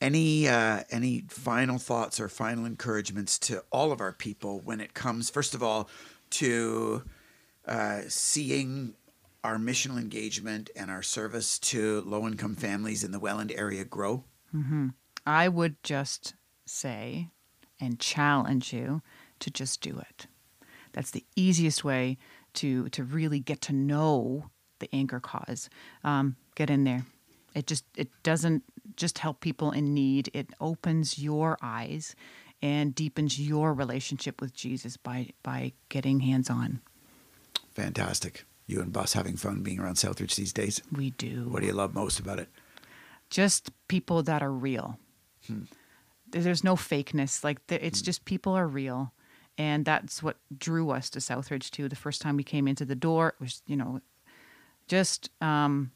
Any 0.00 0.48
uh, 0.48 0.82
any 0.90 1.24
final 1.28 1.78
thoughts 1.78 2.18
or 2.18 2.28
final 2.28 2.64
encouragements 2.64 3.38
to 3.40 3.62
all 3.70 3.92
of 3.92 4.00
our 4.00 4.12
people 4.12 4.60
when 4.60 4.80
it 4.80 4.94
comes, 4.94 5.30
first 5.30 5.54
of 5.54 5.62
all, 5.62 5.88
to 6.30 7.04
uh, 7.66 8.00
seeing 8.08 8.94
our 9.44 9.56
missional 9.56 9.98
engagement 9.98 10.68
and 10.74 10.90
our 10.90 11.02
service 11.02 11.60
to 11.60 12.00
low 12.00 12.26
income 12.26 12.56
families 12.56 13.04
in 13.04 13.12
the 13.12 13.20
Welland 13.20 13.52
area 13.54 13.84
grow? 13.84 14.24
Mm-hmm. 14.54 14.88
I 15.24 15.48
would 15.48 15.80
just 15.84 16.34
say 16.66 17.28
and 17.80 18.00
challenge 18.00 18.72
you 18.72 19.02
to 19.38 19.50
just 19.50 19.80
do 19.80 20.00
it. 20.00 20.26
That's 20.92 21.12
the 21.12 21.24
easiest 21.36 21.84
way 21.84 22.18
to 22.54 22.88
to 22.88 23.04
really 23.04 23.38
get 23.38 23.60
to 23.62 23.72
know 23.72 24.50
the 24.78 24.88
anchor 24.94 25.20
cause. 25.20 25.68
Um, 26.04 26.36
get 26.54 26.70
in 26.70 26.84
there. 26.84 27.04
It 27.54 27.66
just 27.66 27.84
it 27.96 28.08
doesn't 28.22 28.62
just 28.96 29.18
help 29.18 29.40
people 29.40 29.70
in 29.72 29.94
need. 29.94 30.30
It 30.34 30.50
opens 30.60 31.18
your 31.18 31.56
eyes 31.62 32.14
and 32.62 32.94
deepens 32.94 33.40
your 33.40 33.72
relationship 33.74 34.40
with 34.40 34.52
Jesus 34.54 34.96
by 34.96 35.30
by 35.42 35.72
getting 35.88 36.20
hands 36.20 36.50
on. 36.50 36.80
Fantastic. 37.74 38.44
You 38.66 38.80
and 38.80 38.92
Bus 38.92 39.14
having 39.14 39.36
fun 39.36 39.62
being 39.62 39.78
around 39.80 39.94
Southridge 39.94 40.34
these 40.34 40.52
days. 40.52 40.82
We 40.92 41.10
do. 41.10 41.48
What 41.48 41.60
do 41.60 41.66
you 41.66 41.72
love 41.72 41.94
most 41.94 42.18
about 42.20 42.38
it? 42.38 42.48
just 43.30 43.70
people 43.88 44.22
that 44.22 44.42
are 44.42 44.50
real. 44.52 44.98
There- 45.48 46.42
There's 46.42 46.64
no 46.64 46.76
fakeness. 46.76 47.44
Like 47.44 47.66
the, 47.66 47.84
it's 47.84 48.00
just 48.02 48.24
people 48.24 48.54
are 48.54 48.66
real, 48.66 49.12
and 49.58 49.84
that's 49.84 50.22
what 50.22 50.36
drew 50.56 50.90
us 50.90 51.10
to 51.10 51.18
Southridge 51.18 51.70
too. 51.70 51.88
The 51.90 51.96
first 51.96 52.22
time 52.22 52.36
we 52.38 52.42
came 52.44 52.66
into 52.68 52.84
the 52.86 52.94
door, 52.94 53.28
it 53.28 53.40
was 53.40 53.62
you 53.66 53.76
know, 53.76 54.00
just 54.88 55.30
um, 55.40 55.92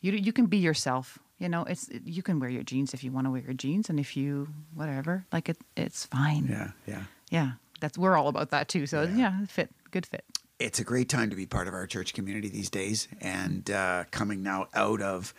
you 0.00 0.12
you 0.12 0.32
can 0.32 0.46
be 0.46 0.58
yourself 0.58 1.18
You 1.38 1.48
know, 1.48 1.62
it's 1.64 1.88
you 2.04 2.22
can 2.22 2.40
wear 2.40 2.50
your 2.50 2.64
jeans 2.64 2.94
if 2.94 3.04
you 3.04 3.12
want 3.12 3.26
to 3.26 3.30
wear 3.30 3.42
your 3.42 3.54
jeans, 3.54 3.88
and 3.90 4.00
if 4.00 4.16
you 4.16 4.48
whatever, 4.74 5.24
like 5.32 5.48
it, 5.48 5.58
it's 5.76 6.04
fine. 6.06 6.46
Yeah, 6.50 6.70
yeah. 6.86 7.02
Yeah, 7.30 7.50
that's 7.80 7.96
we're 7.96 8.16
all 8.16 8.28
about 8.28 8.50
that 8.50 8.68
too. 8.68 8.86
So 8.86 9.02
yeah, 9.02 9.46
fit, 9.46 9.70
good 9.92 10.06
fit. 10.06 10.24
it's 10.58 10.80
a 10.80 10.84
great 10.84 11.08
time 11.08 11.30
to 11.30 11.36
be 11.36 11.46
part 11.46 11.68
of 11.68 11.74
our 11.74 11.86
church 11.86 12.12
community 12.14 12.48
these 12.48 12.70
days. 12.70 13.06
And 13.20 13.70
uh, 13.70 14.04
coming 14.10 14.42
now 14.42 14.66
out 14.74 15.00
of 15.00 15.32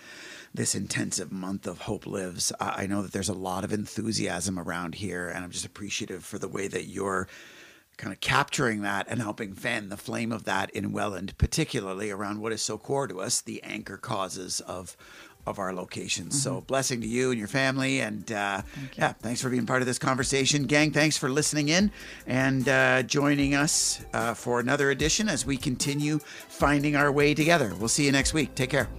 this 0.54 0.76
intensive 0.76 1.32
month 1.32 1.68
of 1.68 1.80
Hope 1.80 2.06
Lives, 2.08 2.54
I 2.60 2.84
I 2.84 2.88
know 2.88 3.02
that 3.02 3.12
there's 3.12 3.30
a 3.30 3.34
lot 3.34 3.64
of 3.66 3.74
enthusiasm 3.74 4.58
around 4.58 4.96
here. 4.96 5.28
And 5.28 5.44
I'm 5.44 5.52
just 5.52 5.66
appreciative 5.66 6.24
for 6.24 6.40
the 6.40 6.48
way 6.48 6.68
that 6.70 6.86
you're 6.86 7.28
kind 8.00 8.14
of 8.14 8.20
capturing 8.22 8.82
that 8.82 9.06
and 9.10 9.22
helping 9.22 9.54
fan 9.54 9.90
the 9.90 9.98
flame 9.98 10.32
of 10.32 10.46
that 10.46 10.72
in 10.72 10.92
Welland, 10.92 11.38
particularly 11.38 12.10
around 12.10 12.42
what 12.42 12.52
is 12.52 12.62
so 12.62 12.78
core 12.78 13.06
to 13.08 13.20
us 13.20 13.42
the 13.42 13.62
anchor 13.62 13.98
causes 13.98 14.62
of. 14.62 14.98
Of 15.48 15.58
our 15.58 15.74
locations. 15.74 16.40
So, 16.44 16.62
blessing 16.62 17.02
to 17.02 17.08
you 17.08 17.32
and 17.32 17.40
your 17.40 17.48
family. 17.48 18.02
And 18.02 18.30
uh, 18.32 18.62
yeah, 18.96 19.14
thanks 19.14 19.42
for 19.42 19.50
being 19.50 19.66
part 19.66 19.82
of 19.82 19.88
this 19.88 19.98
conversation. 19.98 20.66
Gang, 20.66 20.92
thanks 20.92 21.18
for 21.18 21.28
listening 21.28 21.70
in 21.70 21.92
and 22.28 22.68
uh, 22.70 23.02
joining 23.04 23.56
us 23.56 24.04
uh, 24.14 24.36
for 24.36 24.60
another 24.60 24.92
edition 24.92 25.28
as 25.28 25.48
we 25.48 25.58
continue 25.58 26.20
finding 26.20 26.96
our 26.96 27.12
way 27.12 27.34
together. 27.34 27.74
We'll 27.80 27.88
see 27.88 28.06
you 28.06 28.12
next 28.12 28.34
week. 28.34 28.54
Take 28.54 28.70
care. 28.70 28.90